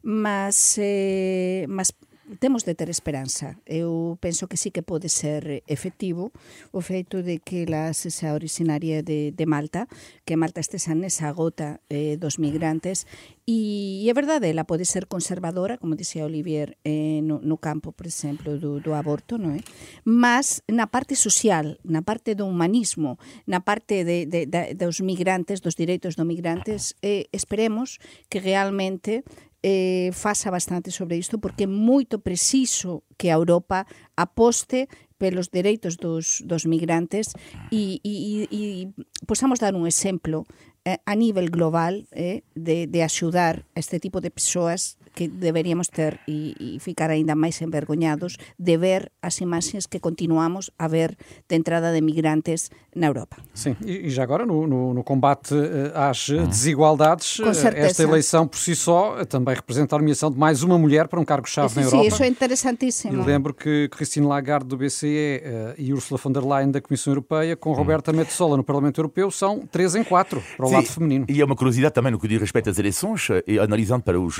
mas, 0.00 0.80
eh, 0.80 1.68
mas 1.68 1.92
temos 2.38 2.64
de 2.64 2.74
ter 2.74 2.90
esperanza. 2.90 3.58
Eu 3.66 4.18
penso 4.20 4.48
que 4.48 4.56
sí 4.56 4.70
que 4.70 4.82
pode 4.82 5.08
ser 5.08 5.62
efectivo 5.66 6.32
o 6.72 6.80
feito 6.80 7.22
de 7.22 7.38
que 7.38 7.66
la 7.66 7.90
esa 7.90 8.34
originaria 8.34 9.02
de, 9.02 9.30
de 9.30 9.46
Malta, 9.46 9.86
que 10.24 10.36
Malta 10.36 10.60
estes 10.60 10.90
nesa 10.90 11.30
gota 11.32 11.80
eh, 11.88 12.18
dos 12.18 12.38
migrantes, 12.38 13.06
e, 13.46 14.02
e 14.02 14.10
é 14.10 14.14
verdade, 14.14 14.50
ela 14.50 14.66
pode 14.66 14.84
ser 14.84 15.06
conservadora, 15.06 15.78
como 15.78 15.94
dixía 15.94 16.26
Olivier, 16.26 16.76
eh, 16.82 17.22
no, 17.22 17.38
no 17.38 17.58
campo, 17.58 17.92
por 17.92 18.06
exemplo, 18.06 18.58
do, 18.58 18.82
do 18.82 18.94
aborto, 18.94 19.38
non 19.38 19.54
é? 19.54 19.62
Mas 20.02 20.66
na 20.66 20.90
parte 20.90 21.14
social, 21.14 21.78
na 21.86 22.02
parte 22.02 22.34
do 22.34 22.50
humanismo, 22.50 23.22
na 23.46 23.62
parte 23.62 24.02
de, 24.02 24.26
de, 24.26 24.50
de, 24.50 24.74
dos 24.74 24.98
migrantes, 24.98 25.62
dos 25.62 25.78
direitos 25.78 26.18
dos 26.18 26.26
migrantes, 26.26 26.98
eh, 27.06 27.30
esperemos 27.30 28.02
que 28.26 28.42
realmente 28.42 29.22
eh, 29.66 30.14
fasa 30.14 30.54
bastante 30.54 30.94
sobre 30.94 31.18
isto 31.18 31.42
porque 31.42 31.66
é 31.66 31.66
moito 31.66 32.22
preciso 32.22 33.02
que 33.18 33.34
a 33.34 33.38
Europa 33.42 33.82
aposte 34.14 34.86
pelos 35.18 35.50
dereitos 35.50 35.98
dos, 35.98 36.38
dos 36.46 36.70
migrantes 36.70 37.34
e, 37.74 37.98
e, 38.06 38.14
e, 38.14 38.34
e 38.54 38.62
posamos 39.26 39.58
dar 39.58 39.74
un 39.74 39.90
exemplo 39.90 40.46
eh, 40.86 41.02
a 41.02 41.18
nivel 41.18 41.50
global 41.50 42.06
eh, 42.14 42.46
de, 42.54 42.86
de 42.86 43.02
axudar 43.02 43.66
a 43.74 43.82
este 43.82 43.98
tipo 43.98 44.22
de 44.22 44.30
persoas 44.30 45.02
que 45.16 45.28
deberíamos 45.28 45.88
ter 45.88 46.20
e, 46.28 46.76
e 46.76 46.78
ficar 46.78 47.08
aínda 47.08 47.34
máis 47.34 47.56
envergoñados 47.64 48.36
de 48.60 48.76
ver 48.76 49.10
as 49.24 49.40
imaxes 49.40 49.88
que 49.88 49.98
continuamos 49.98 50.70
a 50.76 50.86
ver 50.92 51.16
de 51.48 51.56
entrada 51.56 51.88
de 51.90 52.04
migrantes 52.04 52.68
na 52.94 53.06
Europa. 53.06 53.38
Sim, 53.54 53.74
e, 53.80 54.10
já 54.10 54.22
agora 54.22 54.44
no, 54.44 54.66
no, 54.66 54.92
no 54.92 55.02
combate 55.02 55.54
uh, 55.54 55.96
às 55.96 56.28
hum. 56.28 56.44
desigualdades, 56.46 57.38
uh, 57.38 57.48
esta 57.74 58.02
eleição 58.02 58.46
por 58.46 58.58
si 58.58 58.76
só 58.76 59.16
uh, 59.16 59.24
também 59.24 59.54
representa 59.54 59.96
a 59.96 59.98
nomeação 59.98 60.30
de 60.30 60.38
mais 60.38 60.62
uma 60.62 60.76
mulher 60.78 61.08
para 61.08 61.18
um 61.18 61.24
cargo-chave 61.24 61.74
na 61.76 61.82
Europa. 61.82 62.02
Sim, 62.02 62.08
isso 62.08 62.22
é 62.22 62.28
interessantíssimo. 62.28 63.22
E 63.22 63.24
lembro 63.24 63.54
que 63.54 63.88
Christine 63.88 64.26
Lagarde 64.26 64.68
do 64.68 64.76
BCE 64.76 65.40
e 65.78 65.94
Ursula 65.94 66.20
von 66.22 66.32
der 66.32 66.44
Leyen 66.44 66.70
da 66.70 66.80
Comissão 66.80 67.12
Europeia, 67.12 67.56
com 67.56 67.72
Roberta 67.72 68.12
hum. 68.12 68.16
Metsola 68.16 68.56
no 68.56 68.64
Parlamento 68.64 69.00
Europeu, 69.00 69.30
são 69.30 69.66
três 69.70 69.94
em 69.94 70.04
quatro 70.04 70.42
para 70.56 70.66
o 70.66 70.68
Sim, 70.68 70.74
lado 70.74 70.86
feminino. 70.88 71.24
E 71.28 71.40
é 71.40 71.44
uma 71.44 71.56
curiosidade 71.56 71.94
também 71.94 72.12
no 72.12 72.18
que 72.18 72.28
diz 72.28 72.38
respeito 72.38 72.68
às 72.68 72.78
eleições, 72.78 73.28
e 73.46 73.58
analisando 73.58 74.02
para 74.02 74.20
os 74.20 74.38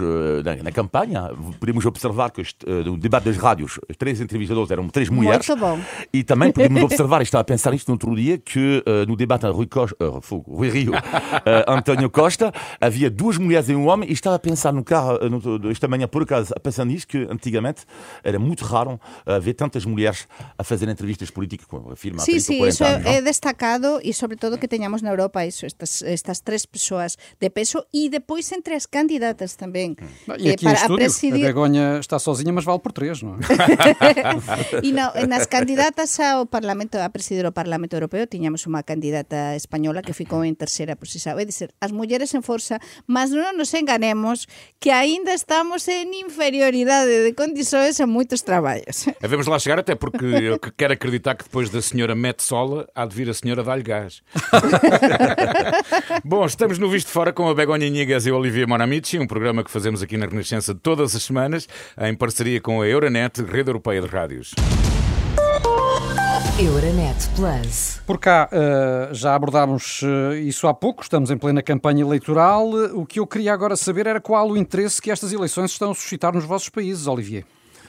na 0.65 0.65
campanha, 0.72 1.30
podemos 1.58 1.84
observar 1.86 2.30
que 2.30 2.42
uh, 2.42 2.84
no 2.84 2.96
debate 2.96 3.24
das 3.24 3.36
rádios, 3.36 3.78
os 3.88 3.96
três 3.96 4.20
entrevistadores 4.20 4.70
eram 4.70 4.88
três 4.88 5.08
mulheres. 5.08 5.46
Muito 5.48 5.60
bom. 5.60 5.80
E 6.12 6.22
também 6.22 6.50
podemos 6.52 6.82
observar, 6.82 7.22
estava 7.22 7.42
a 7.42 7.44
pensar 7.44 7.74
isto 7.74 7.88
no 7.88 7.94
outro 7.94 8.14
dia, 8.14 8.38
que 8.38 8.82
uh, 8.86 9.06
no 9.08 9.16
debate 9.16 9.46
Rui, 9.46 9.66
Costa, 9.66 9.96
uh, 10.04 10.38
Rui 10.48 10.68
Rio, 10.70 10.92
António 11.68 12.10
Costa, 12.10 12.52
havia 12.80 13.10
duas 13.10 13.38
mulheres 13.38 13.68
e 13.68 13.74
um 13.74 13.88
homem, 13.88 14.08
e 14.08 14.12
estava 14.12 14.36
a 14.36 14.38
pensar 14.38 14.72
no 14.72 14.84
carro, 14.84 15.18
no, 15.28 15.70
esta 15.70 15.88
manhã, 15.88 16.06
por 16.08 16.22
acaso, 16.22 16.52
a 16.54 16.60
pensar 16.60 16.84
nisso, 16.84 17.06
que 17.06 17.26
antigamente 17.30 17.84
era 18.22 18.38
muito 18.38 18.64
raro 18.64 19.00
ver 19.40 19.54
tantas 19.54 19.84
mulheres 19.84 20.26
a 20.58 20.64
fazer 20.64 20.88
entrevistas 20.88 21.30
políticas, 21.30 21.66
como 21.66 21.92
afirma 21.92 22.20
Sim, 22.20 22.40
sim, 22.40 22.66
isso 22.66 22.84
anos, 22.84 23.06
é, 23.06 23.16
é 23.16 23.22
destacado 23.22 24.00
e, 24.02 24.12
sobretudo, 24.12 24.58
que 24.58 24.68
tenhamos 24.68 25.02
na 25.02 25.10
Europa 25.10 25.44
isso, 25.44 25.66
estas, 25.66 26.02
estas 26.02 26.40
três 26.40 26.66
pessoas 26.66 27.16
de 27.40 27.50
peso 27.50 27.84
e 27.92 28.08
depois 28.08 28.50
entre 28.52 28.74
as 28.74 28.86
candidatas 28.86 29.56
também. 29.56 29.96
E 30.38 30.55
aqui 30.56 30.64
para 30.64 30.74
estúdio, 30.74 30.96
presidir... 30.96 31.44
a 31.44 31.48
Begonha 31.48 31.98
está 32.00 32.18
sozinha, 32.18 32.52
mas 32.52 32.64
vale 32.64 32.80
por 32.80 32.92
três, 32.92 33.22
não 33.22 33.36
é? 33.36 33.38
e 34.82 34.90
não, 34.92 35.12
nas 35.28 35.46
candidatas 35.46 36.18
ao 36.18 36.46
Parlamento, 36.46 36.96
a 36.96 37.08
presidir 37.10 37.44
o 37.46 37.52
Parlamento 37.52 37.94
Europeo, 37.94 38.26
tiñamos 38.26 38.64
unha 38.66 38.82
candidata 38.82 39.54
española 39.54 40.00
que 40.00 40.16
ficou 40.16 40.42
en 40.42 40.56
terceira 40.56 40.96
posición. 40.96 41.36
É 41.36 41.44
dizer, 41.44 41.76
as 41.78 41.92
mulleres 41.92 42.32
en 42.32 42.40
forza, 42.40 42.80
mas 43.04 43.30
non 43.30 43.54
nos 43.54 43.70
enganemos 43.76 44.48
que 44.80 44.90
aínda 44.90 45.36
estamos 45.36 45.84
en 45.92 46.16
inferioridade 46.16 47.22
de 47.22 47.32
condições 47.36 48.00
en 48.00 48.08
moitos 48.08 48.40
traballos. 48.42 49.06
Vamos 49.20 49.46
lá 49.46 49.60
chegar, 49.60 49.78
até 49.78 49.94
porque 49.94 50.24
eu 50.24 50.56
quero 50.58 50.96
acreditar 50.96 51.36
que 51.36 51.44
depois 51.44 51.68
da 51.68 51.84
senhora 51.84 52.16
Metsola 52.16 52.88
há 52.96 53.04
de 53.04 53.14
vir 53.14 53.28
a 53.28 53.34
senhora 53.36 53.60
Dá-lhe 53.62 53.84
Gás. 53.84 54.24
Bom, 56.24 56.46
estamos 56.46 56.78
no 56.80 56.88
Visto 56.88 57.10
Fora 57.12 57.32
com 57.32 57.48
a 57.48 57.54
Begonha 57.54 57.88
Nigas 57.90 58.24
e 58.26 58.30
o 58.30 58.36
Olivia 58.36 58.66
Monamici, 58.66 59.18
um 59.18 59.26
programa 59.26 59.62
que 59.62 59.70
fazemos 59.70 60.02
aqui 60.02 60.16
na 60.16 60.26
Renascença 60.26 60.45
todas 60.82 61.14
as 61.14 61.22
semanas, 61.22 61.68
em 62.00 62.14
parceria 62.14 62.60
com 62.60 62.80
a 62.82 62.86
Euronet, 62.86 63.42
Rede 63.42 63.70
Europeia 63.70 64.00
de 64.00 64.06
Rádios. 64.06 64.54
Euronet 66.58 67.28
Plus. 67.36 68.00
Por 68.06 68.18
cá 68.18 68.48
uh, 68.50 69.14
já 69.14 69.34
abordámos 69.34 70.00
uh, 70.00 70.34
isso 70.34 70.66
há 70.66 70.72
pouco, 70.72 71.02
estamos 71.02 71.30
em 71.30 71.36
plena 71.36 71.62
campanha 71.62 72.00
eleitoral. 72.00 72.70
O 72.94 73.04
que 73.04 73.20
eu 73.20 73.26
queria 73.26 73.52
agora 73.52 73.76
saber 73.76 74.06
era 74.06 74.22
qual 74.22 74.50
o 74.50 74.56
interesse 74.56 75.02
que 75.02 75.10
estas 75.10 75.34
eleições 75.34 75.72
estão 75.72 75.90
a 75.90 75.94
suscitar 75.94 76.32
nos 76.32 76.46
vossos 76.46 76.70
países, 76.70 77.06
Olivier. 77.06 77.44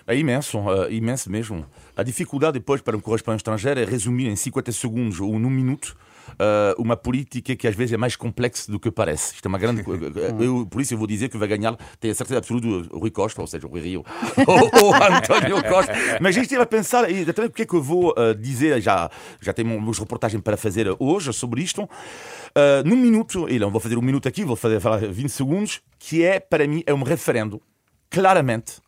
É 0.06 0.18
imenso, 0.18 0.60
uh, 0.60 0.92
imenso 0.92 1.32
mesmo. 1.32 1.66
A 1.96 2.04
dificuldade 2.04 2.60
depois 2.60 2.82
para 2.82 2.98
um 2.98 3.00
correspondente 3.00 3.40
estrangeiro 3.40 3.80
é 3.80 3.86
resumir 3.86 4.28
em 4.28 4.36
50 4.36 4.72
segundos 4.74 5.22
ou 5.22 5.40
num 5.40 5.50
minuto 5.50 5.96
uh, 6.34 6.82
uma 6.82 6.96
política 6.96 7.56
que 7.56 7.68
às 7.68 7.76
vezes 7.76 7.94
é 7.94 7.98
mais 7.98 8.16
complexa 8.16 8.72
do 8.72 8.80
que 8.80 8.92
parece. 8.92 9.36
Isto 9.36 9.46
é 9.46 9.50
uma 9.50 9.58
grande. 9.58 9.84
eu, 10.40 10.66
por 10.66 10.82
isso 10.82 10.94
eu 10.94 10.98
vou 10.98 11.08
dizer 11.08 11.30
que 11.30 11.38
vai 11.38 11.48
ganhar, 11.48 11.76
tenho 12.00 12.12
a 12.12 12.16
certeza 12.16 12.40
absoluta, 12.40 12.96
o 12.96 13.00
Rui 13.00 13.12
Costa, 13.12 13.42
ou 13.42 13.48
seja, 13.48 13.68
o 13.68 13.70
Rui 13.70 13.82
Rio, 13.82 14.06
ou, 14.48 14.90
o 14.90 14.96
António 14.96 15.64
Costa. 15.64 15.94
Mas 16.22 16.36
isto 16.36 16.44
estive 16.44 16.62
a 16.62 16.66
pensar, 16.66 17.10
e 17.10 17.26
também 17.26 17.50
porque 17.50 17.64
é 17.64 17.66
que 17.66 17.74
eu 17.74 17.82
vou 17.82 18.14
uh, 18.18 18.36
dizer, 18.36 18.82
já, 18.82 19.10
já 19.42 19.54
tenho 19.54 19.80
meus 19.82 20.00
reportagens 20.00 20.42
para 20.42 20.58
fazer 20.58 20.88
hoje 21.00 21.32
sobre 21.34 21.62
isto. 21.62 21.84
Uh, 21.84 22.84
num 22.86 22.96
minuto, 22.96 23.48
e 23.50 23.60
não 23.60 23.70
vou 23.70 23.80
fazer 23.80 23.98
um 23.98 24.02
minuto 24.02 24.28
aqui, 24.28 24.44
vou 24.44 24.56
fazer 24.56 24.80
falar 24.80 24.98
20 24.98 25.30
segundos, 25.30 25.82
que 26.00 26.24
é, 26.24 26.40
para 26.40 26.68
mim, 26.68 26.84
é 26.86 26.94
um 26.94 27.04
referendo 27.04 27.62
claramente 28.10 28.82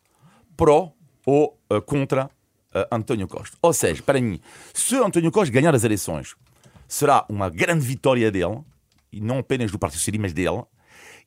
pró 0.56 0.92
ou 1.24 1.58
uh, 1.70 1.80
contra 1.82 2.24
uh, 2.74 2.86
António 2.90 3.28
Costa. 3.28 3.56
Ou 3.62 3.72
seja, 3.72 4.02
para 4.02 4.20
mim, 4.20 4.40
se 4.72 4.96
António 4.96 5.30
Costa 5.30 5.52
ganhar 5.52 5.74
as 5.74 5.84
eleições 5.84 6.34
será 6.90 7.24
uma 7.30 7.48
grande 7.48 7.86
vitória 7.86 8.30
dele, 8.32 8.58
e 9.12 9.20
não 9.20 9.38
apenas 9.38 9.70
do 9.70 9.78
Partido 9.78 10.00
Socialista, 10.00 10.22
mas 10.22 10.32
dele. 10.32 10.62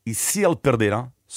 E 0.06 0.14
se 0.14 0.44
ele 0.44 0.58
perder, 0.58 0.94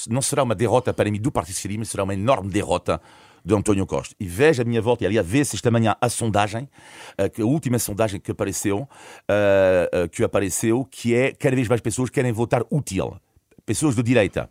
não 0.09 0.21
será 0.21 0.43
uma 0.43 0.53
derrota 0.53 0.93
para 0.93 1.09
mim 1.09 1.19
do 1.19 1.31
Partido 1.31 1.55
Socialista, 1.55 1.79
mas 1.79 1.89
será 1.89 2.03
uma 2.03 2.13
enorme 2.13 2.51
derrota 2.51 3.01
de 3.45 3.55
António 3.55 3.85
Costa. 3.85 4.13
E 4.19 4.27
veja 4.27 4.63
a 4.63 4.65
minha 4.65 4.81
volta, 4.81 5.05
e 5.05 5.07
aliás, 5.07 5.25
vê-se 5.25 5.55
esta 5.55 5.71
manhã 5.71 5.95
a 6.01 6.09
sondagem, 6.09 6.67
a 7.17 7.43
última 7.45 7.79
sondagem 7.79 8.19
que 8.19 8.31
apareceu, 8.31 8.87
que 10.11 10.23
apareceu, 10.25 10.83
que 10.83 11.15
é 11.15 11.31
cada 11.31 11.55
vez 11.55 11.69
mais 11.69 11.79
pessoas 11.79 12.09
querem 12.09 12.33
votar 12.33 12.63
útil. 12.69 13.17
Pessoas 13.65 13.95
de 13.95 14.03
direita 14.03 14.49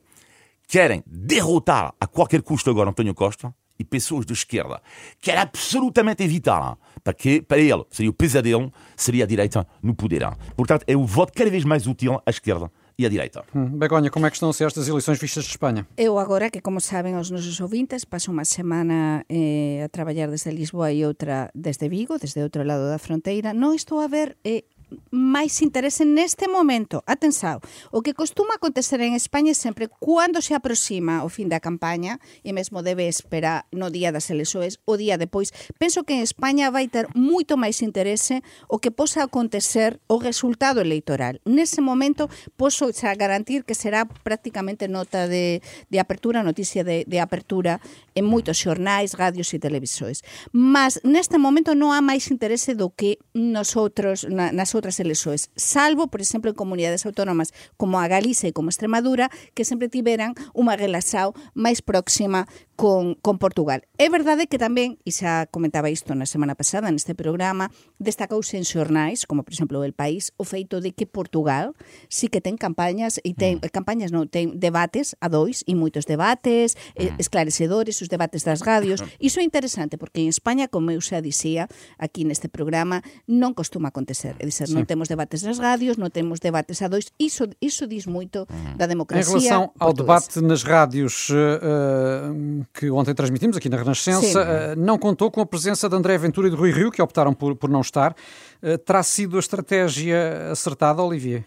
querem 0.67 1.05
derrotar 1.07 1.95
a 2.01 2.07
qualquer 2.07 2.41
custo 2.41 2.71
agora 2.71 2.89
António 2.89 3.15
Costa, 3.15 3.55
e 3.79 3.85
pessoas 3.85 4.25
de 4.27 4.33
esquerda 4.33 4.81
querem 5.21 5.41
absolutamente 5.41 6.23
evitar, 6.23 6.77
porque 7.03 7.43
para 7.43 7.59
ele 7.59 7.85
seria 7.91 8.11
o 8.11 8.15
pesadelo, 8.15 8.73
seria 8.97 9.25
a 9.25 9.27
direita 9.27 9.67
no 9.83 9.95
poder. 9.95 10.27
Portanto, 10.57 10.85
é 10.87 10.97
o 10.97 11.05
voto 11.05 11.33
cada 11.33 11.51
vez 11.51 11.65
mais 11.65 11.87
útil 11.87 12.21
à 12.25 12.31
esquerda 12.31 12.71
e 12.99 13.05
à 13.05 13.09
direita. 13.09 13.45
Hum. 13.55 13.79
Begonha, 13.79 14.11
como 14.11 14.27
é 14.27 14.31
que 14.31 14.37
estão 14.37 14.49
a 14.49 14.53
ser 14.53 14.67
estas 14.67 14.89
eleições 14.89 15.19
vistas 15.19 15.45
de 15.45 15.51
Espanha? 15.51 15.87
Eu 15.97 16.19
agora, 16.19 16.51
que 16.51 16.61
como 16.61 16.81
sabem 16.81 17.17
os 17.17 17.31
nosos 17.31 17.61
ouvintes, 17.61 18.05
paso 18.05 18.33
unha 18.33 18.45
semana 18.45 19.25
eh, 19.29 19.83
a 19.85 19.89
traballar 19.89 20.31
desde 20.31 20.51
Lisboa 20.51 20.91
e 20.93 21.05
outra 21.05 21.51
desde 21.55 21.89
Vigo, 21.89 22.19
desde 22.19 22.41
outro 22.41 22.65
lado 22.65 22.89
da 22.89 22.99
fronteira, 22.99 23.53
non 23.53 23.77
estou 23.77 24.01
a 24.01 24.09
ver 24.09 24.37
eh, 24.45 24.65
máis 25.11 25.59
interese 25.63 26.07
neste 26.07 26.47
momento. 26.47 27.03
Atensao, 27.07 27.59
o 27.91 28.03
que 28.03 28.15
costuma 28.15 28.55
acontecer 28.55 29.03
en 29.03 29.19
España 29.19 29.51
é 29.51 29.59
sempre 29.59 29.91
cando 29.91 30.39
se 30.39 30.55
aproxima 30.55 31.27
o 31.27 31.29
fin 31.29 31.51
da 31.51 31.59
campaña 31.59 32.23
e 32.47 32.55
mesmo 32.55 32.87
debe 32.87 33.11
esperar 33.11 33.67
no 33.75 33.91
día 33.91 34.15
das 34.15 34.31
elexoes 34.31 34.79
o 34.87 34.95
día 34.95 35.19
depois. 35.19 35.51
Penso 35.83 36.07
que 36.07 36.15
en 36.15 36.23
España 36.23 36.71
vai 36.71 36.87
ter 36.87 37.11
moito 37.19 37.59
máis 37.59 37.83
interese 37.83 38.47
o 38.71 38.79
que 38.79 38.95
posa 38.95 39.27
acontecer 39.27 39.99
o 40.07 40.23
resultado 40.23 40.79
electoral. 40.79 41.43
Nese 41.43 41.83
momento 41.83 42.31
poso 42.55 42.95
xa 42.95 43.11
garantir 43.19 43.67
que 43.67 43.75
será 43.75 44.07
prácticamente 44.07 44.87
nota 44.87 45.27
de, 45.27 45.63
de 45.91 45.99
apertura, 45.99 46.47
noticia 46.47 46.87
de, 46.87 47.03
de 47.09 47.19
apertura 47.19 47.83
en 48.15 48.23
moitos 48.23 48.63
xornais, 48.63 49.19
radios 49.19 49.51
e 49.51 49.59
televisores. 49.59 50.23
Mas 50.55 51.03
neste 51.03 51.43
momento 51.43 51.75
non 51.75 51.91
há 51.91 51.99
máis 51.99 52.31
interese 52.31 52.79
do 52.79 52.95
que 52.95 53.19
nosotros, 53.35 54.29
na, 54.31 54.55
nas 54.55 54.76
outras 54.77 55.01
eleições, 55.01 55.49
salvo, 55.57 56.07
por 56.13 56.21
exemplo, 56.21 56.53
en 56.53 56.57
comunidades 56.57 57.09
autónomas 57.09 57.57
como 57.81 57.97
a 57.97 58.07
Galicia 58.07 58.47
e 58.47 58.55
como 58.55 58.69
Extremadura, 58.69 59.33
que 59.57 59.65
sempre 59.65 59.89
tiveran 59.89 60.37
unha 60.53 60.77
relación 60.77 61.33
máis 61.57 61.81
próxima 61.81 62.45
con, 62.77 63.17
con 63.25 63.41
Portugal. 63.41 63.83
É 63.97 64.13
verdade 64.13 64.47
que 64.47 64.61
tamén, 64.61 65.01
e 65.03 65.11
xa 65.11 65.49
comentaba 65.49 65.89
isto 65.89 66.13
na 66.13 66.29
semana 66.29 66.53
pasada 66.55 66.93
neste 66.93 67.17
programa, 67.17 67.73
destacouse 67.97 68.61
en 68.61 68.69
xornais, 68.69 69.25
como 69.25 69.43
por 69.43 69.57
exemplo 69.57 69.81
El 69.83 69.97
País, 69.97 70.37
o 70.37 70.45
feito 70.45 70.85
de 70.85 70.93
que 70.93 71.09
Portugal 71.09 71.73
sí 72.13 72.29
que 72.29 72.45
ten 72.45 72.61
campañas, 72.61 73.17
e 73.25 73.33
ten 73.33 73.59
mm. 73.65 73.73
campañas 73.73 74.13
non, 74.13 74.29
ten 74.29 74.61
debates 74.61 75.17
a 75.25 75.33
dois, 75.33 75.65
e 75.65 75.73
moitos 75.73 76.05
debates, 76.05 76.77
mm. 77.01 77.17
esclarecedores, 77.17 78.05
os 78.05 78.13
debates 78.13 78.45
das 78.45 78.61
radios. 78.61 79.01
Iso 79.17 79.41
é 79.41 79.45
interesante, 79.49 79.97
porque 79.97 80.21
en 80.21 80.29
España, 80.29 80.69
como 80.69 80.93
eu 80.93 81.01
xa 81.01 81.25
dicía 81.25 81.73
aquí 81.97 82.29
neste 82.29 82.53
programa, 82.53 83.01
non 83.25 83.57
costuma 83.57 83.89
acontecer. 83.89 84.37
É 84.37 84.45
dizer, 84.67 84.75
dizer, 84.75 84.79
non 84.83 84.87
temos 84.87 85.07
debates 85.09 85.41
nas 85.43 85.59
radios, 85.59 85.97
non 85.97 86.11
temos 86.11 86.39
debates 86.43 86.83
a 86.83 86.89
dois, 86.91 87.09
iso, 87.19 87.49
iso 87.63 87.87
diz 87.87 88.07
moito 88.07 88.45
da 88.77 88.87
democracia 88.87 89.23
Em 89.23 89.41
relação 89.41 89.63
ao 89.79 89.95
portuguesa. 89.95 90.03
debate 90.03 90.41
nas 90.43 90.63
rádios 90.63 91.31
uh, 91.31 92.67
que 92.75 92.91
ontem 92.91 93.15
transmitimos 93.15 93.57
aqui 93.57 93.69
na 93.69 93.79
Renascença, 93.79 94.43
uh, 94.43 94.79
não 94.79 94.99
contou 94.99 95.31
com 95.31 95.41
a 95.41 95.47
presença 95.47 95.89
de 95.89 95.97
André 95.97 96.19
Ventura 96.19 96.49
e 96.49 96.51
de 96.51 96.57
Rui 96.57 96.73
Rio, 96.73 96.91
que 96.91 97.01
optaram 97.01 97.33
por, 97.33 97.57
por 97.57 97.71
não 97.71 97.81
estar. 97.81 98.15
Uh, 98.63 98.77
terá 98.79 99.03
sido 99.03 99.37
a 99.37 99.41
estratégia 99.41 100.51
acertada, 100.51 101.03
Olivier? 101.03 101.45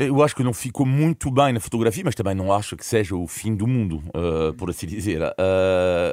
Eu 0.00 0.22
acho 0.22 0.36
que 0.36 0.44
não 0.44 0.52
ficou 0.52 0.86
muito 0.86 1.28
bem 1.28 1.52
na 1.52 1.58
fotografia, 1.58 2.04
mas 2.04 2.14
também 2.14 2.32
não 2.32 2.52
acho 2.52 2.76
que 2.76 2.86
seja 2.86 3.16
o 3.16 3.26
fim 3.26 3.56
do 3.56 3.66
mundo, 3.66 4.00
uh, 4.08 4.54
por 4.54 4.70
assim 4.70 4.86
dizer. 4.86 5.20
Uh, 5.20 5.32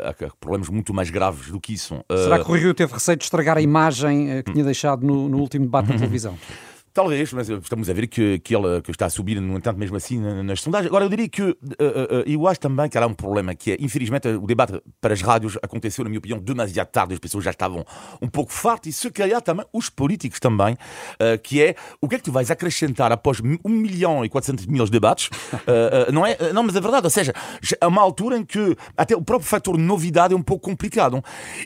há 0.05 0.13
problemas 0.39 0.69
muito 0.69 0.91
mais 0.91 1.11
graves 1.11 1.51
do 1.51 1.59
que 1.59 1.73
isso. 1.73 1.93
Uh, 2.11 2.17
Será 2.17 2.43
que 2.43 2.49
o 2.49 2.55
Rio 2.55 2.73
teve 2.73 2.93
receio 2.93 3.15
de 3.15 3.25
estragar 3.25 3.57
a 3.57 3.61
imagem 3.61 4.41
que 4.43 4.53
tinha 4.53 4.63
deixado 4.63 5.05
no, 5.05 5.29
no 5.29 5.37
último 5.37 5.65
debate 5.65 5.89
na 5.89 5.97
televisão? 5.97 6.35
Talvez, 6.95 7.33
mas 7.33 7.49
estamos 7.49 7.89
a 7.89 7.93
ver 7.93 8.07
que, 8.07 8.39
que 8.39 8.55
ela 8.55 8.81
que 8.81 8.89
está 8.89 9.07
a 9.07 9.09
subir, 9.09 9.41
no 9.41 9.57
entanto, 9.57 9.77
mesmo 9.77 9.97
assim, 9.97 10.17
nas 10.17 10.61
sondagens. 10.61 10.87
Agora, 10.87 11.03
eu 11.03 11.09
diria 11.09 11.27
que 11.27 11.41
uh, 11.41 11.51
uh, 11.51 12.23
eu 12.25 12.47
acho 12.47 12.61
também 12.61 12.87
que 12.87 12.97
há 12.97 13.05
um 13.05 13.13
problema, 13.13 13.53
que 13.53 13.73
é, 13.73 13.77
infelizmente, 13.81 14.29
o 14.29 14.47
debate 14.47 14.81
para 15.01 15.13
as 15.13 15.21
rádios 15.21 15.57
aconteceu, 15.61 16.05
na 16.05 16.09
minha 16.09 16.19
opinião, 16.19 16.39
demasiado 16.39 16.87
tarde, 16.87 17.13
as 17.13 17.19
pessoas 17.19 17.43
já 17.43 17.51
estavam 17.51 17.85
um 18.21 18.29
pouco 18.29 18.49
fartas, 18.49 18.87
e 18.87 18.93
se 18.93 19.11
calhar 19.11 19.41
também 19.41 19.65
os 19.73 19.89
políticos 19.89 20.39
também, 20.39 20.75
uh, 20.75 21.37
que 21.43 21.61
é, 21.61 21.75
o 21.99 22.07
que 22.07 22.15
é 22.15 22.17
que 22.17 22.23
tu 22.23 22.31
vais 22.31 22.49
acrescentar 22.49 23.11
após 23.11 23.41
1 23.41 23.69
milhão 23.69 24.23
e 24.23 24.29
400 24.29 24.65
mil 24.65 24.85
debates? 24.85 25.29
não 26.13 26.25
é? 26.25 26.53
Não, 26.53 26.63
mas 26.63 26.77
é 26.77 26.79
verdade, 26.79 27.07
ou 27.07 27.11
seja, 27.11 27.33
há 27.81 27.87
uma 27.89 28.01
altura 28.01 28.37
em 28.37 28.45
que 28.45 28.73
até 28.95 29.17
o 29.17 29.21
próprio 29.21 29.49
fator 29.49 29.77
novidade 29.77 30.33
é 30.33 30.37
um 30.37 30.41
pouco 30.41 30.69
complicado. 30.69 31.21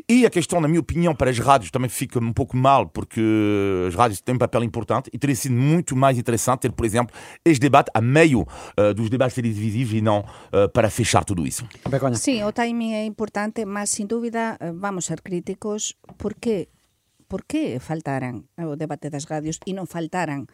E 0.10 0.26
a 0.26 0.30
questão, 0.32 0.60
na 0.60 0.68
minha 0.68 0.80
opinião, 0.80 1.14
para 1.14 1.30
as 1.30 1.38
rádios 1.38 1.70
também 1.70 1.88
fica 1.88 2.18
um 2.18 2.34
pouco 2.34 2.58
mal, 2.58 2.88
porque 2.88 3.22
as 3.88 3.94
rádios 3.94 4.22
têm 4.22 4.34
um 4.34 4.40
papel 4.40 4.64
importante, 4.64 5.12
teria 5.20 5.36
sido 5.36 5.56
muito 5.56 5.96
mais 5.96 6.18
interessante 6.18 6.62
ter, 6.62 6.72
por 6.72 6.86
exemplo, 6.86 7.16
este 7.46 7.62
debate 7.62 7.92
a 7.94 8.02
meio 8.02 8.42
uh, 8.42 8.94
dos 8.94 9.10
debates 9.10 9.36
televisivos 9.36 9.94
e 9.94 10.02
não 10.02 10.20
uh, 10.22 10.70
para 10.74 10.90
fechar 10.90 11.24
tudo 11.24 11.46
isso. 11.46 11.68
Sim, 12.16 12.44
o 12.44 12.52
timing 12.52 12.94
é 12.94 13.06
importante, 13.06 13.66
mas 13.66 13.90
sem 13.90 14.06
dúvida 14.06 14.58
vamos 14.76 15.06
ser 15.06 15.22
críticos 15.22 15.96
porque 16.18 16.70
por 17.30 17.46
que 17.46 17.80
faltaran 17.80 18.50
o 18.58 18.76
debate 18.76 19.10
das 19.14 19.30
radios 19.30 19.62
e 19.70 19.78
non 19.78 19.86
faltaran 19.86 20.50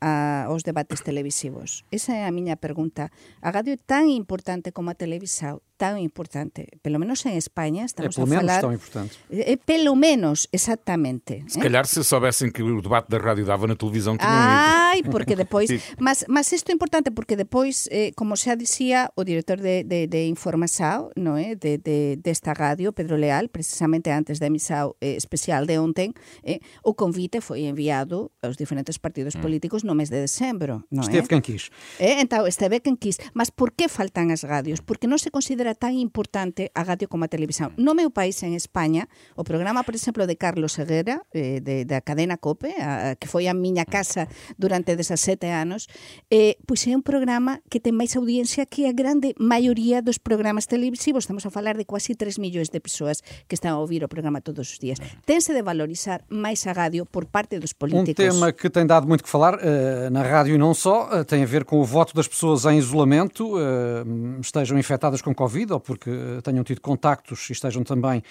a, 0.00 0.48
aos 0.48 0.64
debates 0.64 1.04
televisivos? 1.04 1.84
Esa 1.92 2.16
é 2.16 2.24
a 2.26 2.32
miña 2.32 2.56
pergunta. 2.56 3.12
A 3.40 3.52
radio 3.52 3.76
é 3.76 3.80
tan 3.80 4.08
importante 4.08 4.72
como 4.72 4.90
a 4.90 4.96
televisão, 4.96 5.60
tan 5.80 5.96
importante, 5.96 6.68
pelo 6.84 7.00
menos 7.00 7.24
en 7.24 7.40
España, 7.40 7.88
estamos 7.88 8.12
é 8.12 8.20
pelo 8.20 8.28
a 8.28 8.30
menos 8.36 8.44
falar... 8.44 8.60
tão 8.60 8.72
importante. 8.72 9.16
É 9.32 9.56
pelo 9.56 9.96
menos, 9.96 10.44
exactamente. 10.52 11.40
Se 11.48 11.56
eh? 11.56 11.62
calhar 11.64 11.88
se 11.88 12.04
soubessem 12.04 12.52
que 12.52 12.60
o 12.60 12.84
debate 12.84 13.08
da 13.08 13.16
rádio 13.16 13.48
dava 13.48 13.64
na 13.64 13.72
televisão, 13.72 14.16
tinham 14.20 14.28
ido. 14.28 14.52
Ai, 14.92 15.00
porque 15.08 15.32
depois, 15.32 15.72
mas 15.96 16.28
mas 16.28 16.52
isto 16.52 16.68
é 16.68 16.74
importante 16.76 17.10
porque 17.10 17.32
depois, 17.32 17.88
eh, 17.90 18.12
como 18.12 18.36
xa 18.36 18.54
dicía 18.60 19.08
o 19.16 19.24
director 19.24 19.56
de, 19.56 19.84
de, 19.84 20.06
de 20.06 20.28
Informação, 20.28 21.08
non 21.16 21.40
é, 21.40 21.56
de, 21.56 21.80
de 21.80 22.20
desta 22.20 22.52
radio, 22.52 22.92
Pedro 22.92 23.16
Leal, 23.16 23.48
precisamente 23.48 24.12
antes 24.12 24.36
da 24.36 24.52
emissão 24.52 24.92
eh, 25.00 25.16
especial 25.16 25.64
de 25.64 25.80
ontem, 25.80 26.12
eh, 26.44 26.60
o 26.84 26.92
convite 26.92 27.40
foi 27.40 27.64
enviado 27.64 28.28
aos 28.44 28.60
diferentes 28.60 29.00
partidos 29.00 29.32
políticos 29.40 29.80
no 29.90 29.98
mes 29.98 30.06
de 30.06 30.22
decembro, 30.22 30.86
Esteve 30.94 31.26
quem 31.26 31.42
quis. 31.42 31.74
Eh, 31.98 32.22
entón, 32.22 32.46
esteve 32.46 32.78
quen 32.78 32.94
quis. 32.94 33.18
Mas 33.34 33.50
por 33.50 33.74
que 33.74 33.90
faltan 33.90 34.30
as 34.30 34.46
radios? 34.46 34.78
Porque 34.78 35.10
non 35.10 35.18
se 35.18 35.34
considera 35.34 35.74
tan 35.74 35.98
importante 35.98 36.70
a 36.78 36.86
radio 36.86 37.10
como 37.10 37.26
a 37.26 37.30
televisión. 37.32 37.74
No 37.74 37.98
meu 37.98 38.14
país, 38.14 38.38
en 38.46 38.54
España, 38.54 39.10
o 39.34 39.42
programa, 39.42 39.82
por 39.82 39.98
exemplo, 39.98 40.30
de 40.30 40.38
Carlos 40.38 40.78
Seguera, 40.78 41.26
eh, 41.34 41.58
de, 41.58 41.82
da 41.82 41.98
cadena 41.98 42.38
COPE, 42.38 42.78
a, 42.78 43.18
que 43.18 43.26
foi 43.26 43.50
a 43.50 43.54
miña 43.58 43.82
casa 43.82 44.30
durante 44.54 44.94
17 44.94 45.50
anos, 45.50 45.90
eh, 46.30 46.54
pois 46.70 46.86
é 46.86 46.94
un 46.94 47.02
programa 47.02 47.58
que 47.66 47.82
ten 47.82 47.98
máis 47.98 48.14
audiencia 48.14 48.62
que 48.70 48.86
a 48.86 48.94
grande 48.94 49.34
maioría 49.42 50.06
dos 50.06 50.22
programas 50.22 50.70
televisivos. 50.70 51.26
Estamos 51.26 51.42
a 51.42 51.50
falar 51.50 51.74
de 51.74 51.82
quasi 51.88 52.14
3 52.14 52.38
millóns 52.38 52.70
de 52.70 52.78
persoas 52.78 53.26
que 53.50 53.58
están 53.58 53.74
a 53.74 53.82
ouvir 53.82 54.06
o 54.06 54.08
programa 54.12 54.38
todos 54.38 54.70
os 54.70 54.78
días. 54.78 55.02
Tense 55.26 55.50
de 55.50 55.66
valorizar 55.66 56.22
máis 56.30 56.62
a 56.68 56.76
radio 56.76 57.08
por 57.08 57.26
parte 57.26 57.58
dos 57.58 57.74
Um 57.74 57.80
políticos. 57.80 58.20
tema 58.20 58.52
que 58.52 58.68
tem 58.68 58.84
dado 58.86 59.08
muito 59.08 59.24
que 59.24 59.30
falar 59.32 59.56
uh, 59.56 59.79
na 60.10 60.22
rádio 60.22 60.54
e 60.54 60.58
não 60.58 60.74
só, 60.74 61.08
uh, 61.08 61.24
tem 61.24 61.42
a 61.42 61.46
ver 61.46 61.64
com 61.64 61.80
o 61.80 61.84
voto 61.84 62.14
das 62.14 62.26
pessoas 62.26 62.64
em 62.64 62.78
isolamento, 62.78 63.56
uh, 63.56 64.40
estejam 64.40 64.78
infectadas 64.78 65.22
com 65.22 65.34
Covid 65.34 65.72
ou 65.72 65.80
porque 65.80 66.10
tenham 66.42 66.64
tido 66.64 66.80
contactos 66.80 67.48
e 67.50 67.52
estejam 67.52 67.82
também 67.82 68.22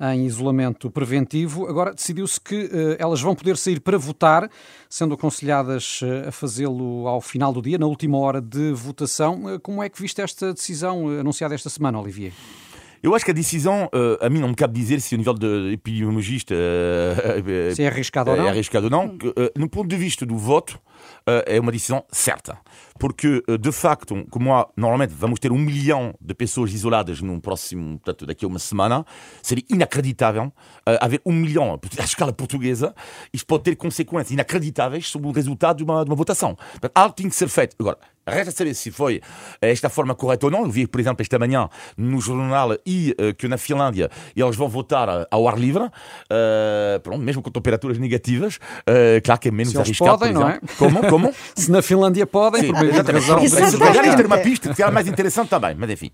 em 0.00 0.26
isolamento 0.26 0.88
preventivo. 0.90 1.66
Agora 1.66 1.92
decidiu-se 1.92 2.40
que 2.40 2.70
elas 3.00 3.20
vão 3.20 3.34
poder 3.34 3.56
sair 3.56 3.80
para 3.80 3.98
votar, 3.98 4.48
sendo 4.88 5.14
aconselhadas 5.14 6.00
a 6.24 6.30
fazê-lo 6.30 7.08
ao 7.08 7.20
final 7.20 7.52
do 7.52 7.60
dia, 7.60 7.78
na 7.78 7.86
última 7.86 8.16
hora 8.16 8.40
de 8.40 8.70
votação. 8.70 9.58
Como 9.60 9.82
é 9.82 9.88
que 9.88 10.00
viste 10.00 10.22
esta 10.22 10.54
decisão 10.54 11.08
anunciada 11.08 11.52
esta 11.52 11.68
semana, 11.68 11.98
Olivier? 11.98 12.32
Eu 13.02 13.14
acho 13.14 13.24
que 13.24 13.30
a 13.30 13.34
decisão, 13.34 13.84
uh, 13.86 14.24
a 14.24 14.28
mim 14.28 14.40
não 14.40 14.48
me 14.48 14.54
cabe 14.54 14.74
dizer 14.74 15.00
se 15.00 15.14
o 15.14 15.18
nível 15.18 15.34
de 15.34 15.72
epidemiologista 15.72 16.54
uh, 16.54 17.74
se 17.74 17.82
é 17.82 17.88
arriscado 17.88 18.30
ou 18.30 18.36
não. 18.36 18.46
É 18.46 18.50
arriscado 18.50 18.86
ou 18.86 18.90
não. 18.90 19.16
Que, 19.16 19.28
uh, 19.28 19.34
no 19.56 19.68
ponto 19.68 19.88
de 19.88 19.96
vista 19.96 20.26
do 20.26 20.36
voto, 20.36 20.80
é 21.46 21.60
uma 21.60 21.70
decisão 21.70 22.04
certa. 22.10 22.58
Porque, 22.98 23.42
de 23.60 23.70
facto, 23.70 24.26
como 24.30 24.52
há, 24.52 24.66
normalmente 24.76 25.14
vamos 25.14 25.38
ter 25.38 25.52
um 25.52 25.58
milhão 25.58 26.12
de 26.20 26.34
pessoas 26.34 26.72
isoladas 26.72 27.20
no 27.20 27.40
próximo, 27.40 27.98
portanto, 27.98 28.26
daqui 28.26 28.44
a 28.44 28.48
uma 28.48 28.58
semana, 28.58 29.04
seria 29.40 29.62
inacreditável 29.70 30.52
haver 31.00 31.20
um 31.24 31.32
milhão 31.32 31.78
à 31.98 32.02
escala 32.02 32.32
portuguesa. 32.32 32.94
Isto 33.32 33.46
pode 33.46 33.62
ter 33.62 33.76
consequências 33.76 34.32
inacreditáveis 34.32 35.08
sobre 35.08 35.28
o 35.28 35.30
resultado 35.30 35.76
de 35.76 35.84
uma, 35.84 36.02
de 36.02 36.10
uma 36.10 36.16
votação. 36.16 36.56
Portanto, 36.56 36.92
algo 36.94 37.14
tem 37.14 37.28
que 37.28 37.36
ser 37.36 37.48
feito. 37.48 37.76
Agora, 37.78 37.98
Resta 38.30 38.52
saber 38.52 38.74
se 38.74 38.90
foi 38.90 39.20
esta 39.60 39.88
forma 39.88 40.14
correta 40.14 40.46
ou 40.46 40.52
não. 40.52 40.62
Eu 40.62 40.70
vi, 40.70 40.86
por 40.86 41.00
exemplo, 41.00 41.22
esta 41.22 41.38
manhã 41.38 41.68
no 41.96 42.20
jornal 42.20 42.76
e 42.86 43.14
uh, 43.20 43.34
que 43.34 43.48
na 43.48 43.58
Finlândia 43.58 44.10
eles 44.36 44.56
vão 44.56 44.68
votar 44.68 45.26
ao 45.30 45.48
ar 45.48 45.58
livre, 45.58 45.84
uh, 45.84 47.00
pronto, 47.02 47.22
mesmo 47.22 47.42
com 47.42 47.50
temperaturas 47.50 47.98
negativas. 47.98 48.56
Uh, 48.56 49.20
claro 49.24 49.40
que 49.40 49.48
é 49.48 49.50
menos 49.50 49.72
se 49.72 49.78
eles 49.78 49.88
arriscado. 49.88 50.18
podem, 50.18 50.32
não 50.32 50.48
é? 50.48 50.60
Como? 50.78 51.08
Como? 51.08 51.34
se 51.54 51.70
na 51.70 51.82
Finlândia 51.82 52.26
podem, 52.26 52.62
Sim, 52.62 52.72
por 52.72 52.80
meio 52.80 53.02
de 53.02 53.12
razão. 53.12 53.42
Exatamente. 53.42 53.72
Se 53.72 53.78
calhar 53.78 54.04
isto 54.06 54.18
era 54.18 54.26
uma 54.26 54.38
pista 54.38 54.74
que 54.74 54.82
era 54.82 54.92
mais 54.92 55.06
interessante 55.06 55.48
também, 55.48 55.74
mas 55.74 55.90
enfim. 55.90 56.10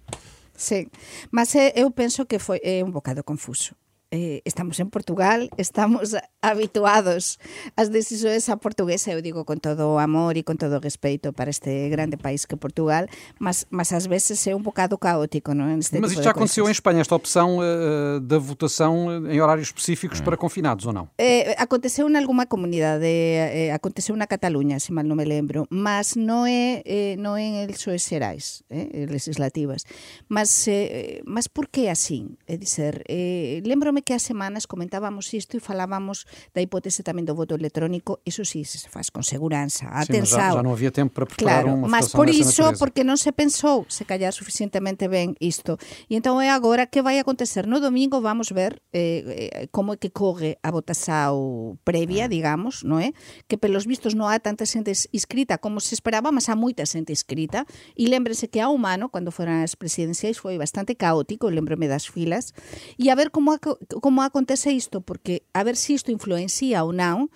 Sí, 0.56 0.88
mas 1.30 1.54
eh, 1.56 1.72
eu 1.74 1.90
penso 1.90 2.26
que 2.26 2.38
foi 2.38 2.60
é 2.62 2.82
un 2.84 2.92
bocado 2.92 3.24
confuso. 3.24 3.74
Eh, 4.14 4.42
estamos 4.44 4.78
en 4.78 4.90
Portugal, 4.90 5.50
estamos 5.58 6.14
habituados 6.40 7.40
ás 7.74 7.90
decisões 7.90 8.46
a 8.46 8.54
portuguesa, 8.62 9.10
eu 9.10 9.18
digo 9.18 9.42
con 9.42 9.58
todo 9.58 9.90
o 9.90 9.98
amor 9.98 10.38
e 10.38 10.46
con 10.46 10.54
todo 10.54 10.78
o 10.78 10.80
respeito 10.80 11.34
para 11.34 11.50
este 11.50 11.90
grande 11.90 12.14
país 12.14 12.46
que 12.46 12.54
é 12.54 12.58
Portugal, 12.58 13.10
mas, 13.42 13.66
mas 13.74 13.90
ás 13.90 14.06
veces 14.06 14.38
é 14.46 14.54
un 14.54 14.62
bocado 14.62 15.02
caótico, 15.02 15.50
non? 15.50 15.66
Neste 15.66 15.98
Mas 15.98 16.14
tipo 16.14 16.22
isto 16.22 16.30
já 16.30 16.30
aconteceu 16.30 16.62
em 16.62 16.70
coisas. 16.70 16.78
Espanha, 16.78 17.02
esta 17.02 17.18
opção 17.18 17.58
uh, 17.58 18.22
da 18.22 18.38
votação 18.38 19.26
em 19.26 19.42
horários 19.42 19.74
específicos 19.74 20.22
para 20.22 20.38
confinados, 20.38 20.86
ou 20.86 20.94
não? 20.94 21.10
Eh, 21.18 21.58
aconteceu 21.58 22.06
en 22.06 22.14
alguma 22.14 22.46
comunidade, 22.46 23.02
eh, 23.02 23.74
aconteceu 23.74 24.14
na 24.14 24.30
Cataluña, 24.30 24.78
se 24.78 24.94
mal 24.94 25.02
non 25.02 25.18
me 25.18 25.26
lembro, 25.26 25.66
mas 25.74 26.14
non 26.14 26.46
é 26.46 26.86
eh, 26.86 27.18
non 27.18 27.34
é 27.34 27.50
en 27.50 27.54
eleições 27.66 28.06
xerais, 28.06 28.62
eh, 28.70 29.10
legislativas. 29.10 29.82
Mas 30.30 30.70
eh, 30.70 31.18
mas 31.26 31.50
por 31.50 31.66
que 31.66 31.90
así? 31.90 32.38
É 32.46 32.54
dizer, 32.54 33.02
eh, 33.10 33.58
lembrome 33.66 34.03
que 34.04 34.12
as 34.12 34.22
semanas 34.22 34.68
comentábamos 34.68 35.32
isto 35.32 35.56
e 35.56 35.60
falábamos 35.64 36.28
da 36.52 36.60
hipótese 36.60 37.00
tamén 37.00 37.24
do 37.24 37.32
voto 37.32 37.56
electrónico, 37.56 38.20
iso 38.28 38.44
sí 38.44 38.62
se 38.68 38.86
faz 38.92 39.08
con 39.08 39.24
seguranza. 39.24 39.88
Mas 39.88 40.06
Atenção. 40.12 40.38
já, 40.38 40.52
já 40.54 40.62
não 40.62 40.76
havia 40.76 40.92
tempo 40.92 41.16
para 41.16 41.24
preparar 41.24 41.64
Claro, 41.64 41.78
uma 41.80 41.88
mas 41.88 42.12
por 42.12 42.28
iso, 42.28 42.76
porque 42.76 43.00
non 43.02 43.16
se 43.16 43.32
pensou 43.32 43.88
se 43.88 44.04
callar 44.04 44.36
suficientemente 44.36 45.08
ben 45.08 45.32
isto. 45.40 45.80
E 46.06 46.20
entón 46.20 46.44
é 46.44 46.52
agora 46.52 46.86
que 46.86 47.00
vai 47.00 47.16
acontecer. 47.16 47.64
No 47.64 47.80
domingo 47.80 48.20
vamos 48.20 48.52
ver 48.52 48.84
eh, 48.92 49.24
eh, 49.24 49.66
como 49.72 49.94
é 49.94 49.96
que 49.96 50.12
corre 50.12 50.60
a 50.60 50.68
votação 50.68 51.80
previa, 51.82 52.28
digamos, 52.28 52.84
non 52.84 53.00
é? 53.00 53.16
Que 53.48 53.56
pelos 53.56 53.88
vistos 53.88 54.12
non 54.12 54.28
há 54.28 54.36
tanta 54.36 54.68
xente 54.68 54.92
inscrita 55.14 55.56
como 55.56 55.80
se 55.80 55.96
esperaba, 55.96 56.28
mas 56.28 56.52
há 56.52 56.54
moita 56.58 56.84
xente 56.84 57.14
inscrita. 57.14 57.64
E 57.96 58.10
lembrese 58.10 58.52
que 58.52 58.60
há 58.60 58.68
un 58.68 58.84
ano, 58.84 59.08
cando 59.08 59.32
foran 59.32 59.64
as 59.64 59.78
presidenciais, 59.78 60.36
foi 60.36 60.60
bastante 60.60 60.98
caótico, 60.98 61.48
lembrome 61.48 61.88
das 61.88 62.10
filas. 62.10 62.52
E 62.98 63.08
a 63.08 63.14
ver 63.14 63.30
como, 63.30 63.56
como 64.00 64.22
acontece 64.22 64.72
isto, 64.72 65.00
porque 65.00 65.42
a 65.52 65.62
ver 65.62 65.76
se 65.76 65.94
isto 65.94 66.10
influencia 66.10 66.82
ou 66.82 66.94
non 66.94 67.28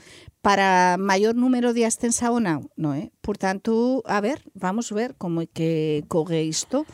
para 0.42 0.96
maior 0.98 1.34
número 1.34 1.74
de 1.74 1.84
abstensa 1.84 2.30
ou 2.30 2.40
non, 2.40 2.70
non 2.78 2.94
é? 2.94 3.10
Portanto, 3.20 4.00
a 4.06 4.18
ver, 4.22 4.40
vamos 4.54 4.90
ver 4.94 5.14
como 5.18 5.42
é 5.42 5.46
que 5.46 6.02
corre 6.08 6.42
isto 6.46 6.86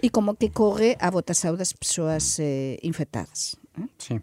e 0.00 0.10
como 0.10 0.34
que 0.34 0.50
corre 0.50 0.96
a 0.98 1.10
votação 1.10 1.54
das 1.54 1.74
persoas 1.76 2.38
eh, 2.40 2.78
infectadas. 2.82 3.58
eh? 3.78 3.86
Sim. 3.98 4.18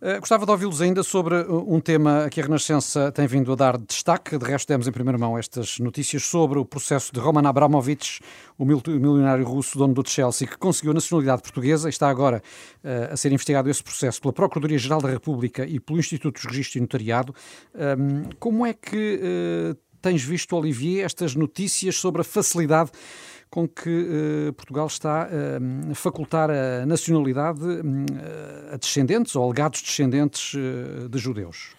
Uh, 0.00 0.18
gostava 0.18 0.46
de 0.46 0.50
ouvi-los 0.50 0.80
ainda 0.80 1.02
sobre 1.02 1.34
um 1.50 1.78
tema 1.78 2.26
que 2.30 2.40
a 2.40 2.44
Renascença 2.44 3.12
tem 3.12 3.26
vindo 3.26 3.52
a 3.52 3.54
dar 3.54 3.76
destaque. 3.76 4.38
De 4.38 4.44
resto, 4.46 4.66
temos 4.66 4.88
em 4.88 4.92
primeira 4.92 5.18
mão 5.18 5.36
estas 5.36 5.78
notícias 5.78 6.24
sobre 6.24 6.58
o 6.58 6.64
processo 6.64 7.12
de 7.12 7.20
Roman 7.20 7.46
Abramovich, 7.46 8.20
o 8.56 8.64
milionário 8.64 9.44
russo, 9.44 9.76
dono 9.76 9.92
do 9.92 10.08
Chelsea, 10.08 10.48
que 10.48 10.56
conseguiu 10.56 10.92
a 10.92 10.94
nacionalidade 10.94 11.42
portuguesa 11.42 11.86
e 11.86 11.90
está 11.90 12.08
agora 12.08 12.42
uh, 12.82 13.12
a 13.12 13.16
ser 13.16 13.30
investigado 13.30 13.68
esse 13.68 13.82
processo 13.82 14.22
pela 14.22 14.32
Procuradoria-Geral 14.32 15.02
da 15.02 15.10
República 15.10 15.66
e 15.66 15.78
pelo 15.78 15.98
Instituto 15.98 16.40
de 16.40 16.48
Registro 16.48 16.78
e 16.78 16.80
Notariado. 16.80 17.34
Um, 17.74 18.30
como 18.38 18.64
é 18.64 18.72
que 18.72 19.76
tens 20.00 20.22
visto, 20.22 20.56
Olivier, 20.56 21.04
estas 21.04 21.34
notícias 21.34 21.96
sobre 21.96 22.22
a 22.22 22.24
facilidade 22.24 22.90
com 23.50 23.66
que 23.66 23.90
uh, 23.90 24.52
Portugal 24.52 24.86
está 24.86 25.26
uh, 25.28 25.90
a 25.90 25.94
facultar 25.94 26.50
a 26.50 26.86
nacionalidade 26.86 27.62
uh, 27.62 28.72
a 28.72 28.76
descendentes 28.76 29.34
ou 29.34 29.44
alegados 29.44 29.82
descendentes 29.82 30.54
de 31.10 31.18
judeus? 31.18 31.74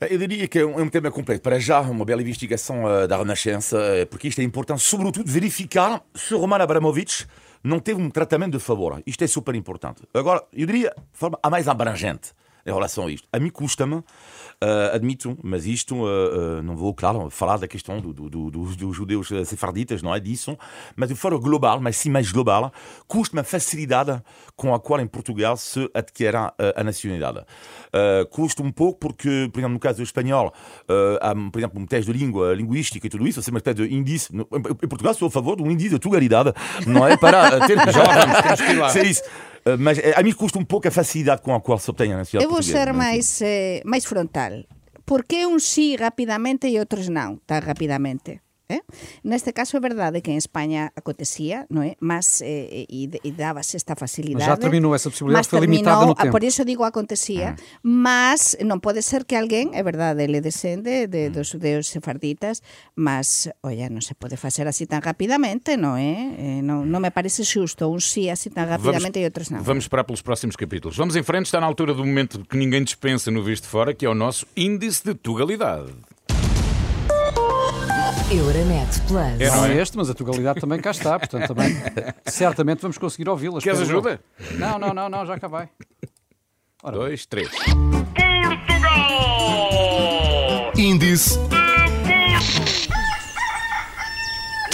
Eu 0.00 0.16
diria 0.16 0.46
que 0.46 0.60
é 0.60 0.64
um, 0.64 0.78
é 0.78 0.82
um 0.82 0.88
tema 0.88 1.10
completo. 1.10 1.42
Para 1.42 1.58
já, 1.58 1.80
uma 1.80 2.04
bela 2.04 2.22
investigação 2.22 2.84
da 3.08 3.16
Renascença, 3.16 3.76
porque 4.08 4.28
isto 4.28 4.40
é 4.40 4.44
importante, 4.44 4.80
sobretudo, 4.80 5.28
verificar 5.28 6.00
se 6.14 6.34
Roman 6.34 6.62
Abramovich 6.62 7.26
não 7.64 7.80
teve 7.80 8.00
um 8.00 8.08
tratamento 8.08 8.52
de 8.52 8.60
favor. 8.60 9.02
Isto 9.04 9.24
é 9.24 9.26
super 9.26 9.56
importante. 9.56 10.02
Agora, 10.14 10.44
eu 10.52 10.66
diria, 10.66 10.94
de 10.96 11.18
forma 11.18 11.36
a 11.42 11.50
mais 11.50 11.66
abrangente 11.66 12.32
em 12.68 12.72
relação 12.72 13.06
a 13.06 13.10
isto. 13.10 13.26
A 13.32 13.38
mim 13.38 13.50
custa-me 13.50 14.02
Uh, 14.60 14.92
admito, 14.92 15.38
mas 15.40 15.66
isto 15.66 15.94
uh, 15.94 16.58
uh, 16.58 16.62
não 16.64 16.76
vou, 16.76 16.92
claro, 16.92 17.30
falar 17.30 17.58
da 17.58 17.68
questão 17.68 18.00
do, 18.00 18.12
do, 18.12 18.28
do, 18.28 18.50
dos 18.50 18.96
judeus 18.96 19.28
sefarditas, 19.46 20.02
não 20.02 20.12
é 20.12 20.18
disso, 20.18 20.58
mas 20.96 21.08
de 21.10 21.14
forma 21.14 21.38
global, 21.38 21.80
mas 21.80 21.96
sim 21.96 22.10
mais 22.10 22.32
global, 22.32 22.72
custa-me 23.06 23.40
a 23.40 23.44
facilidade 23.44 24.20
com 24.56 24.74
a 24.74 24.80
qual 24.80 25.00
em 25.00 25.06
Portugal 25.06 25.56
se 25.56 25.88
adquire 25.94 26.36
a 26.36 26.82
nacionalidade. 26.82 27.46
custa 28.30 28.60
um 28.60 28.72
pouco 28.72 28.98
porque, 28.98 29.48
por 29.52 29.60
exemplo, 29.60 29.74
no 29.74 29.78
caso 29.78 29.98
do 29.98 30.02
espanhol, 30.02 30.52
há, 31.20 31.32
por 31.52 31.60
exemplo, 31.60 31.80
um 31.80 31.86
teste 31.86 32.10
de 32.10 32.18
língua, 32.18 32.52
linguística 32.52 33.06
e 33.06 33.10
tudo 33.10 33.28
isso, 33.28 33.38
é 33.38 33.50
uma 33.50 33.58
espécie 33.58 33.76
de 33.76 33.94
índice. 33.94 34.32
Em 34.34 34.88
Portugal 34.88 35.14
sou 35.14 35.28
a 35.28 35.30
favor 35.30 35.56
de 35.56 35.62
um 35.62 35.70
índice 35.70 35.90
de 35.90 35.98
tugalidade, 36.00 36.52
não 36.84 37.06
é? 37.06 37.16
Para 37.16 37.64
ter... 37.64 37.76
Vamos, 37.76 38.58
temos 38.66 38.92
que 38.92 39.02
isso. 39.02 39.22
Eh, 39.64 39.76
mas 39.76 39.98
eh, 39.98 40.14
a 40.16 40.22
mim 40.22 40.32
custa 40.32 40.58
um 40.58 40.64
pouco 40.64 40.88
a 40.88 40.90
facilidade 40.90 41.42
com 41.42 41.54
a 41.54 41.60
qual 41.60 41.78
se 41.78 41.90
obtém 41.90 42.12
a 42.12 42.16
nacionalidade 42.16 42.44
Eu 42.44 42.50
vou 42.50 42.62
ser 42.62 42.92
mais, 42.92 43.40
eh, 43.42 43.82
mais 43.84 44.04
frontal. 44.04 44.52
Por 45.04 45.24
que 45.24 45.46
uns 45.46 45.64
sim 45.64 45.96
rapidamente 45.96 46.66
e 46.68 46.78
outros 46.78 47.08
não, 47.08 47.36
tão 47.46 47.60
rapidamente? 47.60 48.40
Eh? 48.68 48.84
Neste 49.24 49.56
caso 49.56 49.76
é 49.76 49.80
verdade 49.80 50.20
que 50.20 50.28
en 50.28 50.36
España 50.36 50.92
acontecía, 50.92 51.64
non 51.72 51.88
é? 51.88 51.96
Mas 52.04 52.44
eh, 52.44 52.84
e, 52.84 53.08
e 53.08 53.30
dábase 53.32 53.80
esta 53.80 53.96
facilidade. 53.96 54.44
Mas 54.44 54.52
já 54.52 54.60
terminou 54.60 54.92
esa 54.92 55.08
posibilidade, 55.08 55.48
foi 55.48 55.64
limitada 55.64 56.04
no 56.04 56.12
tempo. 56.12 56.36
Por 56.36 56.44
iso 56.44 56.68
digo 56.68 56.84
acontecía, 56.84 57.56
ah. 57.56 57.80
mas 57.80 58.60
non 58.60 58.84
pode 58.84 59.00
ser 59.00 59.24
que 59.24 59.40
alguén, 59.40 59.72
é 59.72 59.80
verdade, 59.80 60.28
ele 60.28 60.44
descende 60.44 61.08
de, 61.08 61.32
dos 61.32 61.48
judeus 61.48 61.88
sefarditas, 61.88 62.60
mas, 62.92 63.48
oye, 63.64 63.88
non 63.88 64.04
se 64.04 64.12
pode 64.12 64.36
facer 64.36 64.68
así 64.68 64.84
tan 64.84 65.00
rapidamente, 65.00 65.80
non 65.80 65.96
é? 65.96 66.36
Eh, 66.36 66.60
non, 66.60 66.84
non 66.84 67.00
me 67.00 67.08
parece 67.08 67.48
xusto 67.48 67.88
un 67.88 68.04
sí 68.04 68.28
así 68.28 68.52
tan 68.52 68.68
rapidamente 68.68 69.16
vamos, 69.16 69.24
e 69.24 69.28
outros 69.32 69.46
non. 69.48 69.64
Vamos 69.64 69.88
esperar 69.88 70.04
pelos 70.04 70.20
próximos 70.20 70.60
capítulos. 70.60 71.00
Vamos 71.00 71.16
em 71.16 71.24
frente, 71.24 71.48
está 71.48 71.56
na 71.56 71.64
altura 71.64 71.96
do 71.96 72.04
momento 72.04 72.44
que 72.44 72.60
ninguém 72.60 72.84
dispensa 72.84 73.32
no 73.32 73.40
Visto 73.40 73.64
Fora, 73.64 73.96
que 73.96 74.04
é 74.04 74.10
o 74.12 74.16
nosso 74.16 74.44
índice 74.52 75.08
de 75.08 75.16
tugalidade. 75.16 75.96
Euronet 78.30 79.00
Plus. 79.06 79.40
É, 79.40 79.50
não 79.50 79.64
é 79.64 79.80
este, 79.80 79.96
mas 79.96 80.10
a 80.10 80.14
tugalidade 80.14 80.60
também 80.60 80.78
cá 80.80 80.90
está, 80.90 81.18
portanto 81.18 81.48
também 81.48 81.74
certamente 82.26 82.82
vamos 82.82 82.98
conseguir 82.98 83.26
ouvi-las. 83.28 83.64
Queres 83.64 83.80
ajuda? 83.80 84.20
Não, 84.52 84.78
não, 84.78 84.92
não, 84.92 85.08
não, 85.08 85.24
já 85.24 85.38
cá 85.38 85.48
vai. 85.48 85.70
Ora, 86.82 86.96
Dois, 86.96 87.24
três. 87.24 87.48
Portugal! 88.66 89.02
Índice 90.76 91.38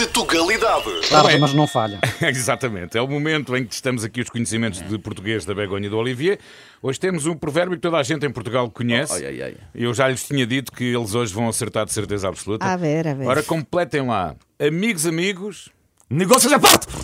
de 0.04 0.12
Tugalidade. 0.12 1.08
Tarda, 1.08 1.38
mas 1.38 1.54
não 1.54 1.66
falha. 1.66 1.98
Exatamente. 2.20 2.98
É 2.98 3.02
o 3.02 3.08
momento 3.08 3.56
em 3.56 3.64
que 3.64 3.74
estamos 3.74 4.04
aqui 4.04 4.20
os 4.20 4.28
conhecimentos 4.28 4.82
de 4.82 4.98
português 4.98 5.44
da 5.44 5.54
Begonha 5.54 5.86
e 5.86 5.90
do 5.90 5.96
Olivier. 5.96 6.38
Hoje 6.82 7.00
temos 7.00 7.26
um 7.26 7.34
provérbio 7.34 7.76
que 7.76 7.82
toda 7.82 7.96
a 7.96 8.02
gente 8.02 8.26
em 8.26 8.30
Portugal 8.30 8.70
conhece. 8.70 9.14
Ai, 9.14 9.26
ai, 9.26 9.42
ai. 9.42 9.54
Eu 9.74 9.94
já 9.94 10.08
lhes 10.08 10.24
tinha 10.24 10.46
dito 10.46 10.70
que 10.72 10.84
eles 10.84 11.14
hoje 11.14 11.32
vão 11.32 11.48
acertar 11.48 11.86
de 11.86 11.92
certeza 11.92 12.28
absoluta. 12.28 12.64
A 12.64 12.76
ver, 12.76 13.08
a 13.08 13.14
ver. 13.14 13.26
Ora, 13.26 13.42
completem 13.42 14.06
lá. 14.06 14.34
Amigos, 14.60 15.06
amigos. 15.06 15.70
Negócios 16.10 16.52
à 16.52 16.58
parte! 16.58 16.86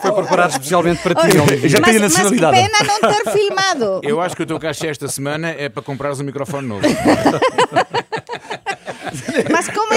Foi 0.00 0.12
preparado 0.12 0.50
especialmente 0.52 1.02
para 1.02 1.14
ti, 1.14 1.38
Olivier. 1.38 1.68
Já 1.68 1.80
tenho 1.80 2.00
nacionalidade. 2.00 2.56
Mas 2.56 2.70
que 2.70 2.78
pena 2.78 2.98
não 3.00 3.00
ter 3.12 3.30
filmado. 3.30 4.00
Eu 4.02 4.20
acho 4.20 4.36
que 4.36 4.42
o 4.42 4.46
teu 4.46 4.58
cachê 4.58 4.88
esta 4.88 5.08
semana 5.08 5.48
é 5.50 5.68
para 5.68 5.82
comprares 5.82 6.20
um 6.20 6.24
microfone 6.24 6.66
novo. 6.66 6.82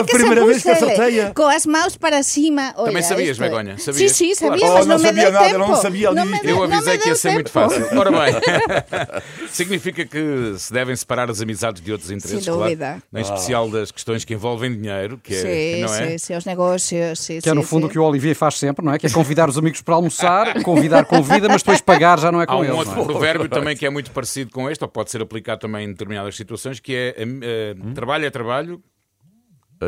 Como 0.03 0.51
é, 0.51 0.53
que 0.53 0.60
se 0.60 0.69
puxa 0.69 1.34
com 1.34 1.47
as 1.47 1.65
mãos 1.65 1.97
para 1.97 2.23
cima? 2.23 2.73
Olha, 2.75 2.88
Também 2.88 3.03
sabias, 3.03 3.38
Begonha? 3.38 3.77
Sabias? 3.77 4.12
Sim, 4.12 4.34
sim, 4.34 4.36
sabia, 4.36 4.60
claro. 4.60 4.73
mas 4.75 4.86
oh, 4.86 4.89
não, 4.89 4.97
não 4.97 5.05
sabia 5.05 5.31
nada, 5.31 5.45
tempo. 5.45 5.58
não 5.60 5.75
sabia 5.75 6.12
não 6.12 6.25
me 6.25 6.39
Eu 6.43 6.63
avisei 6.63 6.97
que 6.97 7.10
ia 7.10 7.15
ser 7.15 7.21
tempo. 7.29 7.34
muito 7.36 7.51
fácil. 7.51 7.86
Ora 7.97 8.12
bem, 8.12 8.34
significa 9.49 10.05
que 10.05 10.55
se 10.58 10.71
devem 10.71 10.95
separar 10.95 11.29
as 11.29 11.41
amizades 11.41 11.81
de 11.81 11.91
outros 11.91 12.12
interesses, 12.12 12.43
Sem 12.43 12.53
dúvida. 12.53 12.86
Claro, 12.86 13.03
em 13.13 13.21
especial 13.21 13.69
das 13.69 13.91
questões 13.91 14.25
que 14.25 14.34
envolvem 14.34 14.75
dinheiro, 14.75 15.19
que 15.21 15.34
é, 15.34 15.41
sim, 15.41 15.81
não 15.81 15.93
é? 15.93 16.10
Sim, 16.10 16.17
sim, 16.17 16.36
os 16.36 16.45
negócios. 16.45 17.19
Sim, 17.19 17.39
que 17.39 17.49
é 17.49 17.53
no 17.53 17.63
fundo 17.63 17.88
o 17.88 17.89
que 17.89 17.99
o 17.99 18.03
Olivier 18.03 18.36
faz 18.36 18.55
sempre, 18.55 18.86
não 18.86 18.93
é? 18.93 18.99
Que 18.99 19.08
é 19.08 19.10
convidar 19.10 19.49
os 19.49 19.58
amigos 19.58 19.81
para 19.81 19.95
almoçar, 19.95 20.62
convidar 20.63 21.05
convida, 21.05 21.47
mas 21.47 21.62
depois 21.62 21.81
pagar 21.81 22.19
já 22.19 22.31
não 22.31 22.41
é 22.41 22.45
com 22.45 22.53
Há 22.53 22.58
um 22.58 22.63
eles. 22.63 22.75
outro 22.75 23.01
é? 23.01 23.05
provérbio 23.05 23.49
também 23.49 23.75
que 23.75 23.86
é 23.86 23.89
muito 23.89 24.12
parecido 24.12 24.51
com 24.51 24.69
este, 24.69 24.84
ou 24.84 24.88
pode 24.88 25.12
ser 25.12 25.21
aplicado 25.21 25.62
também 25.62 25.86
em 25.86 25.89
determinadas 25.89 26.36
situações, 26.36 26.79
que 26.79 26.93
é 26.95 27.15
uh, 27.23 27.93
trabalho 27.93 28.25
é 28.25 28.29
trabalho, 28.29 28.81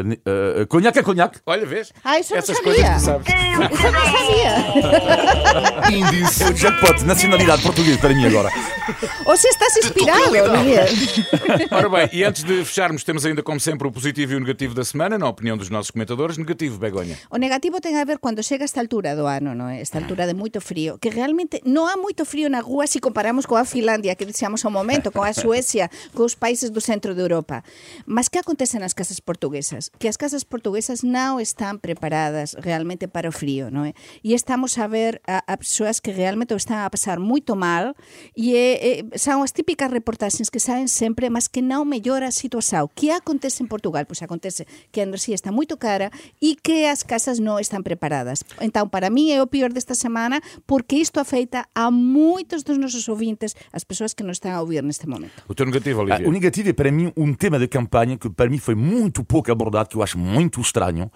Uh, 0.01 0.61
uh, 0.61 0.67
conhaque 0.67 0.99
é 0.99 1.03
conhaque. 1.03 1.39
Olha, 1.45 1.65
vês? 1.65 1.91
Ah, 2.03 2.19
isso 2.19 2.35
Essas 2.35 2.57
não 2.57 2.63
coisas 2.63 2.83
que 2.83 2.99
sabes. 2.99 3.27
Isso 3.27 3.85
eu 3.85 3.91
não 3.91 4.01
sabia. 4.05 4.57
Índice. 5.97 6.43
É 6.43 6.49
o 6.49 6.53
jackpot, 6.53 7.03
nacionalidade 7.05 7.61
portuguesa 7.61 7.97
para 7.99 8.13
mim 8.13 8.25
agora. 8.25 8.51
Ou 9.25 9.35
se 9.37 9.47
estás 9.47 9.75
inspirado, 9.77 10.29
Olivier. 10.29 10.87
Ora 11.71 11.89
bem, 11.89 12.09
e 12.13 12.23
antes 12.23 12.43
de 12.43 12.63
fecharmos, 12.63 13.03
temos 13.03 13.25
ainda, 13.25 13.41
como 13.43 13.59
sempre, 13.59 13.87
o 13.87 13.91
positivo 13.91 14.33
e 14.33 14.35
o 14.35 14.39
negativo 14.39 14.73
da 14.73 14.83
semana, 14.83 15.17
na 15.17 15.27
opinião 15.27 15.57
dos 15.57 15.69
nossos 15.69 15.91
comentadores. 15.91 16.37
Negativo, 16.37 16.77
Begonha. 16.77 17.17
O 17.29 17.37
negativo 17.37 17.79
tem 17.81 17.99
a 17.99 18.05
ver 18.05 18.19
quando 18.19 18.43
chega 18.43 18.63
esta 18.63 18.79
altura 18.79 19.15
do 19.15 19.25
ano, 19.25 19.55
não 19.55 19.67
é? 19.67 19.81
Esta 19.81 19.99
altura 19.99 20.27
de 20.27 20.33
muito 20.33 20.61
frio, 20.61 20.97
que 20.99 21.09
realmente 21.09 21.61
não 21.65 21.87
há 21.87 21.97
muito 21.97 22.25
frio 22.25 22.49
na 22.49 22.59
rua 22.59 22.87
se 22.87 22.99
comparamos 22.99 23.45
com 23.45 23.55
a 23.55 23.65
Finlândia, 23.65 24.15
que 24.15 24.25
dixemos 24.25 24.63
ao 24.63 24.71
momento, 24.71 25.11
com 25.11 25.23
a 25.23 25.33
Suécia, 25.33 25.89
com 26.13 26.23
os 26.23 26.35
países 26.35 26.69
do 26.69 26.79
centro 26.79 27.13
de 27.13 27.21
Europa. 27.21 27.63
Mas 28.05 28.27
que 28.27 28.37
acontece 28.37 28.77
nas 28.79 28.93
casas 28.93 29.19
portuguesas? 29.19 29.86
Que 29.95 30.07
as 30.07 30.17
casas 30.17 30.43
portuguesas 30.43 31.07
non 31.07 31.39
están 31.39 31.79
preparadas 31.79 32.57
realmente 32.59 33.07
para 33.07 33.29
o 33.29 33.33
frío, 33.33 33.71
non 33.71 33.87
é? 33.87 33.95
E 34.25 34.35
estamos 34.35 34.75
a 34.75 34.91
ver 34.91 35.23
a, 35.23 35.45
a 35.47 35.55
persoas 35.55 36.03
que 36.03 36.11
realmente 36.11 36.51
o 36.51 36.59
están 36.59 36.83
a 36.83 36.89
pasar 36.91 37.23
moito 37.23 37.55
mal 37.55 37.95
e 38.35 38.59
é, 38.59 39.07
é, 39.07 39.17
son 39.17 39.45
as 39.45 39.55
típicas 39.55 39.87
reportaxes 39.87 40.51
que 40.51 40.59
saen 40.59 40.91
sempre, 40.91 41.31
mas 41.31 41.47
que 41.47 41.63
non 41.63 41.87
mellora 41.87 42.27
a 42.27 42.35
situación. 42.35 42.91
Que 42.91 43.15
acontece 43.15 43.63
en 43.63 43.71
Portugal? 43.71 44.03
Pois 44.09 44.19
acontece 44.25 44.65
que 44.91 44.99
a 44.99 45.07
enerxía 45.07 45.37
está 45.37 45.53
moito 45.53 45.79
cara 45.79 46.09
e 46.43 46.59
que 46.59 46.89
as 46.89 47.05
casas 47.05 47.39
non 47.39 47.61
están 47.61 47.85
preparadas. 47.85 48.41
Entón, 48.59 48.89
para 48.91 49.13
mí 49.13 49.31
é 49.31 49.39
o 49.39 49.47
pior 49.47 49.71
desta 49.71 49.95
semana 49.95 50.41
porque 50.65 50.99
isto 50.99 51.21
afeita 51.21 51.69
a 51.71 51.93
moitos 51.93 52.65
dos 52.65 52.75
nosos 52.75 53.07
ouvintes, 53.07 53.55
as 53.71 53.85
persoas 53.85 54.17
que 54.17 54.25
nos 54.25 54.41
están 54.41 54.57
a 54.57 54.61
ouvir 54.65 54.81
neste 54.83 55.07
momento. 55.07 55.37
O 55.47 55.53
teu 55.53 55.69
negativo, 55.69 56.01
Olivia? 56.01 56.25
Ah, 56.25 56.27
o 56.27 56.33
negativo 56.33 56.69
é 56.69 56.75
para 56.75 56.91
mim 56.91 57.13
um 57.15 57.31
tema 57.37 57.61
de 57.61 57.69
campanha 57.69 58.17
que 58.17 58.29
para 58.29 58.49
mim 58.49 58.57
foi 58.57 58.75
muito 58.75 59.23
pouco 59.23 59.51
abordado 59.51 59.66
abordado 59.67 59.89
que 59.89 59.95
eu 59.95 60.03
acho 60.03 60.17
muito 60.17 60.59
estranho, 60.61 61.11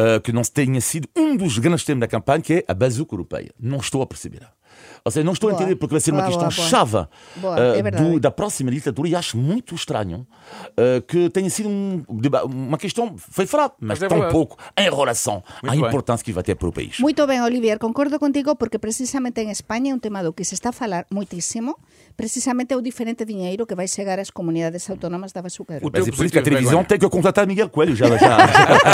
uh, 0.00 0.20
que 0.20 0.32
não 0.32 0.42
tenha 0.42 0.80
sido 0.80 1.08
um 1.16 1.36
dos 1.36 1.58
grandes 1.58 1.84
temas 1.84 2.00
da 2.00 2.08
campanha, 2.08 2.40
que 2.40 2.54
é 2.54 2.64
a 2.68 2.74
bazuca 2.74 3.14
europeia. 3.14 3.50
Não 3.58 3.78
estou 3.78 4.02
a 4.02 4.06
perceber. 4.06 4.46
Ou 5.04 5.12
seja, 5.12 5.24
não 5.24 5.32
estou 5.32 5.48
boa. 5.48 5.58
a 5.58 5.62
entender 5.62 5.76
porque 5.76 5.94
vai 5.94 6.00
ser 6.00 6.10
boa, 6.10 6.24
uma 6.24 6.28
questão 6.28 6.48
boa, 6.48 6.68
chave 6.68 6.96
uh, 6.96 7.86
é 7.86 7.90
do, 7.92 8.18
da 8.18 8.30
próxima 8.30 8.70
ditadura 8.70 9.08
e 9.08 9.14
acho 9.14 9.36
muito 9.36 9.74
estranho 9.74 10.26
uh, 10.72 11.00
que 11.06 11.30
tenha 11.30 11.48
sido 11.48 11.68
um, 11.68 12.02
uma 12.44 12.76
questão, 12.76 13.14
foi 13.16 13.46
falado, 13.46 13.74
mas, 13.80 14.00
mas 14.00 14.02
é 14.02 14.08
tão 14.08 14.28
pouco 14.30 14.56
em 14.76 14.90
relação 14.90 15.44
muito 15.62 15.68
à 15.68 15.70
bem. 15.70 15.86
importância 15.86 16.24
que 16.24 16.32
vai 16.32 16.42
ter 16.42 16.56
para 16.56 16.68
o 16.68 16.72
país. 16.72 16.98
Muito 16.98 17.24
bem, 17.26 17.40
Olivier, 17.40 17.78
concordo 17.78 18.18
contigo 18.18 18.56
porque 18.56 18.78
precisamente 18.78 19.40
em 19.40 19.50
Espanha 19.50 19.92
é 19.92 19.94
um 19.94 19.98
tema 19.98 20.22
do 20.22 20.32
que 20.32 20.44
se 20.44 20.54
está 20.54 20.70
a 20.70 20.72
falar 20.72 21.06
muitíssimo, 21.10 21.78
precisamente 22.16 22.72
é 22.72 22.76
o 22.76 22.80
diferente 22.80 23.24
dinheiro 23.24 23.66
que 23.66 23.74
vai 23.74 23.86
chegar 23.86 24.18
às 24.18 24.30
comunidades 24.30 24.88
autónomas 24.88 25.32
da 25.32 25.42
bazuca 25.42 25.78
Mas 25.82 26.08
é 26.08 26.10
por 26.10 26.24
isso 26.24 26.32
que 26.32 26.38
a 26.38 26.42
televisão 26.42 26.84
tem 26.84 26.98
que 26.98 27.08
contratar 27.08 27.46
Miguel 27.46 27.68
Coelho 27.68 27.94
já. 27.94 28.06
já. 28.16 28.36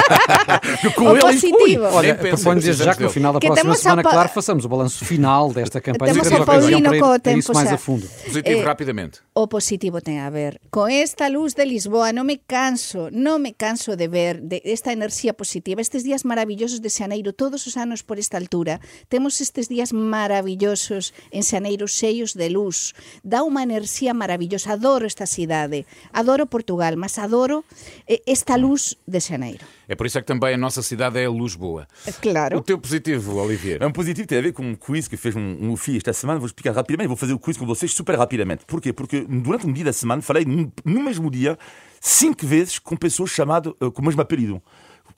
com 0.97 1.05
o 1.05 1.11
ele, 1.13 1.21
positivo. 1.21 1.85
Olha, 1.93 2.15
proponho 2.15 2.61
desde 2.61 2.85
já 2.85 2.95
que 2.95 3.03
no 3.03 3.11
final 3.11 3.33
da 3.33 3.41
próxima 3.41 3.75
semana, 3.75 4.03
claro, 4.03 4.29
façamos 4.29 4.65
o 4.65 4.69
balanço 4.69 5.05
final 5.05 5.53
desta 5.53 5.81
campanha 5.81 6.13
temos 6.15 6.31
o 6.31 6.45
Paulino 6.45 6.99
com 6.99 7.07
o 7.07 7.19
tempo 7.19 7.39
isso 7.39 7.53
mais 7.53 7.73
a 7.73 7.79
fundo. 7.79 8.07
positivo, 8.25 8.61
Eh, 8.61 8.65
rapidamente. 8.65 9.21
O 9.35 9.47
positivo 9.49 10.01
ten 10.01 10.21
a 10.21 10.31
ver 10.31 10.61
con 10.71 10.91
esta 10.91 11.29
luz 11.29 11.55
de 11.55 11.65
Lisboa, 11.65 12.13
non 12.13 12.27
me 12.27 12.43
canso, 12.43 13.09
non 13.13 13.41
me 13.41 13.55
canso 13.55 13.95
de 13.97 14.09
ver 14.09 14.43
de 14.43 14.61
esta 14.65 14.93
enerxía 14.93 15.33
positiva, 15.33 15.81
estes 15.81 16.03
días 16.05 16.25
maravillosos 16.25 16.81
de 16.83 16.91
Xaneiro, 16.91 17.33
todos 17.33 17.67
os 17.67 17.77
anos 17.77 18.03
por 18.03 18.19
esta 18.19 18.37
altura, 18.37 18.81
temos 19.09 19.41
estes 19.41 19.69
días 19.69 19.93
maravillosos 19.93 21.15
en 21.31 21.43
Xaneiro 21.43 21.87
cheios 21.87 22.35
de 22.35 22.51
luz, 22.51 22.95
dá 23.25 23.45
unha 23.45 23.63
enerxía 23.63 24.15
maravillosa, 24.15 24.73
adoro 24.73 25.07
esta 25.07 25.27
cidade, 25.27 25.87
adoro 26.13 26.47
Portugal, 26.47 26.95
mas 26.97 27.19
adoro 27.19 27.65
eh, 28.09 28.23
esta 28.27 28.57
luz 28.57 28.97
de 29.07 29.21
Xaneiro. 29.21 29.65
É 29.89 29.95
por 29.95 30.07
isso 30.07 30.19
é 30.19 30.21
que 30.21 30.27
também 30.27 30.55
a 30.55 30.57
nossa 30.57 30.83
cidade 30.83 31.19
é 31.19 31.27
Lisboa. 31.29 31.87
Claro. 32.21 32.59
O 32.59 32.63
teu 32.63 32.79
positivo, 32.79 33.37
Olivier? 33.37 33.83
É 33.83 33.87
um 33.87 33.93
positivo 33.93 34.27
tem 34.27 34.39
a 34.39 34.43
ver 34.43 34.53
com 34.53 34.63
um 34.63 34.75
quiz 34.75 35.07
que 35.07 35.17
fez 35.17 35.37
um, 35.37 35.57
um 35.61 35.77
FI 35.77 35.99
esta 35.99 36.13
semana. 36.13 36.39
Vou 36.39 36.47
explicar 36.47 36.75
rapidamente. 36.75 37.09
Vou 37.09 37.17
fazer 37.17 37.33
o 37.33 37.39
quiz 37.39 37.57
com 37.57 37.67
vocês 37.67 37.93
super 37.93 38.17
rapidamente. 38.17 38.65
Porquê? 38.67 38.93
Porque 38.93 39.21
durante 39.21 39.67
um 39.67 39.73
dia 39.73 39.85
da 39.85 39.93
semana 39.93 40.23
falei 40.23 40.45
no, 40.45 40.73
mesmo 40.85 41.31
dia 41.31 41.59
cinco 42.01 42.47
vezes 42.47 42.79
com 42.79 42.97
pessoas 42.97 43.31
chamadas 43.31 43.73
uh, 43.81 43.91
com 43.91 44.03
o 44.03 44.05
mesmo 44.05 44.21
apelido. 44.21 44.63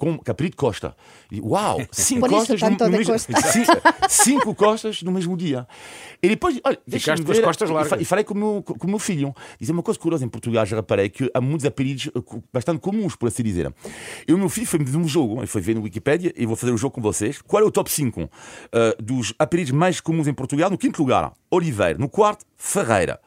Com 0.04 0.20
apelido 0.30 0.56
Costa. 0.56 0.94
E, 1.30 1.40
uau! 1.40 1.80
Cinco 1.90 2.20
Por 2.20 2.30
isso 2.32 2.38
costas 2.38 2.60
no, 2.60 2.70
no 2.70 2.76
de 2.76 2.88
mesmo, 2.90 3.12
Costa. 3.12 3.32
Ci- 3.50 3.64
cinco 4.08 4.54
costas 4.54 5.02
no 5.02 5.10
mesmo 5.12 5.36
dia. 5.36 5.66
E 6.22 6.28
depois, 6.28 6.60
olha, 6.62 6.78
deixa-me 6.86 7.24
com 7.24 7.32
as 7.32 7.38
ver, 7.38 7.44
costas 7.44 7.68
e 7.68 7.72
fa- 7.72 7.78
largas. 7.80 8.00
E 8.00 8.04
falei 8.04 8.24
com 8.24 8.34
o 8.34 8.36
meu, 8.36 8.62
com 8.62 8.86
o 8.86 8.90
meu 8.90 8.98
filho. 8.98 9.34
Dizer 9.58 9.72
uma 9.72 9.82
coisa 9.82 9.98
curiosa 9.98 10.24
em 10.24 10.28
Portugal, 10.28 10.66
já 10.66 10.76
reparei 10.76 11.08
que 11.08 11.30
há 11.32 11.40
muitos 11.40 11.64
apelidos 11.64 12.10
co- 12.24 12.42
bastante 12.52 12.80
comuns, 12.80 13.16
por 13.16 13.26
assim 13.28 13.42
dizer. 13.42 13.72
E 14.28 14.32
o 14.32 14.38
meu 14.38 14.48
filho 14.48 14.66
foi-me 14.66 14.84
dizer 14.84 14.98
um 14.98 15.08
jogo, 15.08 15.38
ele 15.38 15.46
foi 15.46 15.60
ver 15.62 15.74
no 15.74 15.82
Wikipedia 15.82 16.32
e 16.36 16.44
vou 16.44 16.54
fazer 16.56 16.72
o 16.72 16.76
jogo 16.76 16.94
com 16.94 17.00
vocês. 17.00 17.40
Qual 17.42 17.62
é 17.62 17.66
o 17.66 17.70
top 17.70 17.90
5 17.90 18.20
uh, 18.22 18.28
dos 19.02 19.32
apelidos 19.38 19.72
mais 19.72 20.00
comuns 20.00 20.26
em 20.28 20.34
Portugal? 20.34 20.68
No 20.70 20.76
quinto 20.78 21.00
lugar, 21.00 21.32
Oliveira. 21.50 21.98
No 21.98 22.08
quarto, 22.08 22.44
Ferreira. 22.56 23.18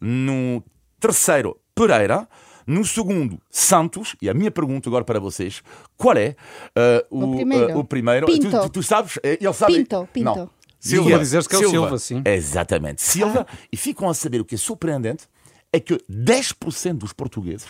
No 0.00 0.62
terceiro, 1.00 1.56
Pereira. 1.74 2.28
No 2.66 2.84
segundo, 2.84 3.40
Santos. 3.50 4.16
E 4.20 4.28
a 4.28 4.34
minha 4.34 4.50
pergunta 4.50 4.88
agora 4.88 5.04
para 5.04 5.20
vocês: 5.20 5.62
qual 5.96 6.16
é 6.16 6.34
uh, 6.76 7.06
O 7.10 7.24
o, 7.32 7.36
primeiro. 7.36 7.76
uh, 7.76 7.78
o 7.78 7.84
primeiro? 7.84 8.26
Pinto. 8.26 8.50
Tu, 8.50 8.60
tu- 8.62 8.68
tu 8.70 8.82
sabes? 8.82 9.18
eh, 9.22 9.38
Ele 9.40 9.52
sabe. 9.52 9.74
Pinto, 9.74 10.08
Pinto. 10.12 10.24
Não. 10.36 10.50
Silva. 10.80 11.10
Ia 11.10 11.18
dizer-se 11.18 11.48
que 11.48 11.54
é 11.54 11.58
o 11.58 11.60
Silva. 11.62 11.98
Silva, 11.98 11.98
sim. 11.98 12.22
Exatamente. 12.24 13.02
Silva. 13.02 13.46
E 13.72 13.76
ficam 13.76 14.08
a 14.08 14.14
saber 14.14 14.40
o 14.40 14.44
que 14.44 14.54
é 14.56 14.58
surpreendente 14.58 15.24
é 15.72 15.80
que 15.80 15.94
10% 16.10 16.94
dos 16.94 17.12
portugueses, 17.12 17.66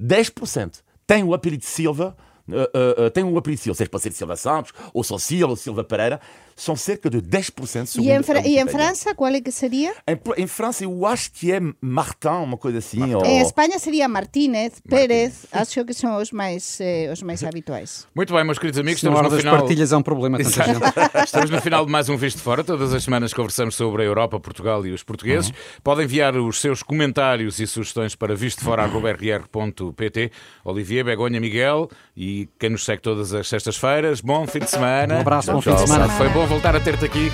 10% 0.00 0.80
têm 1.06 1.22
o 1.24 1.34
apelido 1.34 1.60
de 1.62 1.66
Silva, 1.68 2.16
uh, 2.48 2.52
uh, 2.52 3.06
uh, 3.06 3.10
têm 3.10 3.24
o 3.24 3.36
apelido 3.38 3.58
de 3.58 3.62
Silva, 3.64 3.76
seja 3.76 3.90
pode 3.90 4.02
ser 4.02 4.12
Silva 4.12 4.36
Santos, 4.36 4.72
ou 4.92 5.04
só 5.04 5.18
Silva, 5.18 5.50
ou 5.52 5.56
Silva 5.56 5.84
Pereira, 5.84 6.20
são 6.56 6.76
cerca 6.76 7.08
de 7.10 7.20
10% 7.20 7.86
segundo 7.86 8.06
E 8.08 8.12
em, 8.12 8.22
Fra- 8.22 8.46
e 8.46 8.58
em. 8.58 8.66
França, 8.66 9.14
qual 9.14 9.32
é 9.34 9.40
que 9.40 9.50
seria? 9.50 9.92
Em, 10.06 10.18
em 10.42 10.46
França, 10.46 10.84
eu 10.84 11.06
acho 11.06 11.32
que 11.32 11.50
é 11.52 11.60
Martin, 11.80 12.28
uma 12.28 12.56
coisa 12.56 12.78
assim. 12.78 13.14
ou- 13.14 13.24
Em 13.24 13.40
Espanha 13.40 13.78
seria 13.78 14.08
Martínez, 14.08 14.74
Pérez, 14.88 15.46
acho 15.52 15.84
que 15.84 15.92
são 15.94 16.16
os 16.20 16.30
mais, 16.32 16.78
eh, 16.80 17.10
os 17.12 17.22
mais 17.22 17.42
habituais. 17.42 18.06
Muito 18.14 18.32
bem, 18.34 18.44
meus 18.44 18.58
queridos 18.58 18.78
amigos, 18.80 18.98
estamos 18.98 19.20
no 19.20 19.28
das 19.28 19.38
final. 19.40 19.56
partilhas 19.58 19.92
é 19.92 19.96
um 19.96 20.02
problema, 20.02 20.38
tanta 20.38 20.50
gente. 20.50 20.80
Estamos 21.24 21.50
no 21.50 21.60
final 21.60 21.84
de 21.86 21.90
mais 21.92 22.08
um 22.08 22.16
Visto 22.16 22.36
de 22.38 22.42
Fora. 22.42 22.62
Todas 22.64 22.92
as 22.94 23.02
semanas 23.04 23.32
conversamos 23.34 23.74
sobre 23.74 24.02
a 24.02 24.04
Europa, 24.04 24.38
Portugal 24.38 24.84
e 24.86 24.92
os 24.92 25.02
portugueses. 25.02 25.52
Podem 25.82 26.04
enviar 26.04 26.36
os 26.36 26.60
seus 26.60 26.82
comentários 26.82 27.58
e 27.60 27.66
sugestões 27.66 28.14
para 28.14 28.34
vistofora.rr.pt. 28.36 30.30
Olivier, 30.64 31.04
Begonha, 31.04 31.40
Miguel 31.40 31.88
e 32.16 32.48
quem 32.58 32.70
nos 32.70 32.84
segue 32.84 33.02
todas 33.02 33.32
as 33.34 33.48
sextas-feiras. 33.48 34.20
Bom 34.20 34.46
fim 34.46 34.60
de 34.60 34.70
semana. 34.70 35.16
Um 35.16 35.20
abraço, 35.20 35.52
bom 35.52 35.60
fim 35.60 35.74
de 35.74 35.80
semana. 35.80 36.08
Foi 36.10 36.28
bom 36.28 36.43
voltar 36.46 36.74
a 36.76 36.80
ter-te 36.80 37.04
aqui 37.04 37.32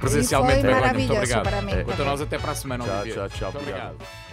presencialmente, 0.00 0.58
E 0.58 0.62
foi. 0.62 0.70
Muito 0.70 0.80
maravilhoso 0.82 1.14
obrigado. 1.18 1.42
para 1.42 1.62
mim 1.62 1.72
Quanto 1.72 1.90
a 1.90 1.92
também. 1.96 2.06
nós, 2.06 2.20
até 2.20 2.38
para 2.38 2.52
a 2.52 2.54
semana, 2.54 2.84
Tchau, 2.84 2.94
Olivier. 3.00 3.14
tchau, 3.16 3.28
tchau. 3.28 3.52
Muito 3.52 3.58
Obrigado. 3.68 3.92
obrigado. 3.94 4.31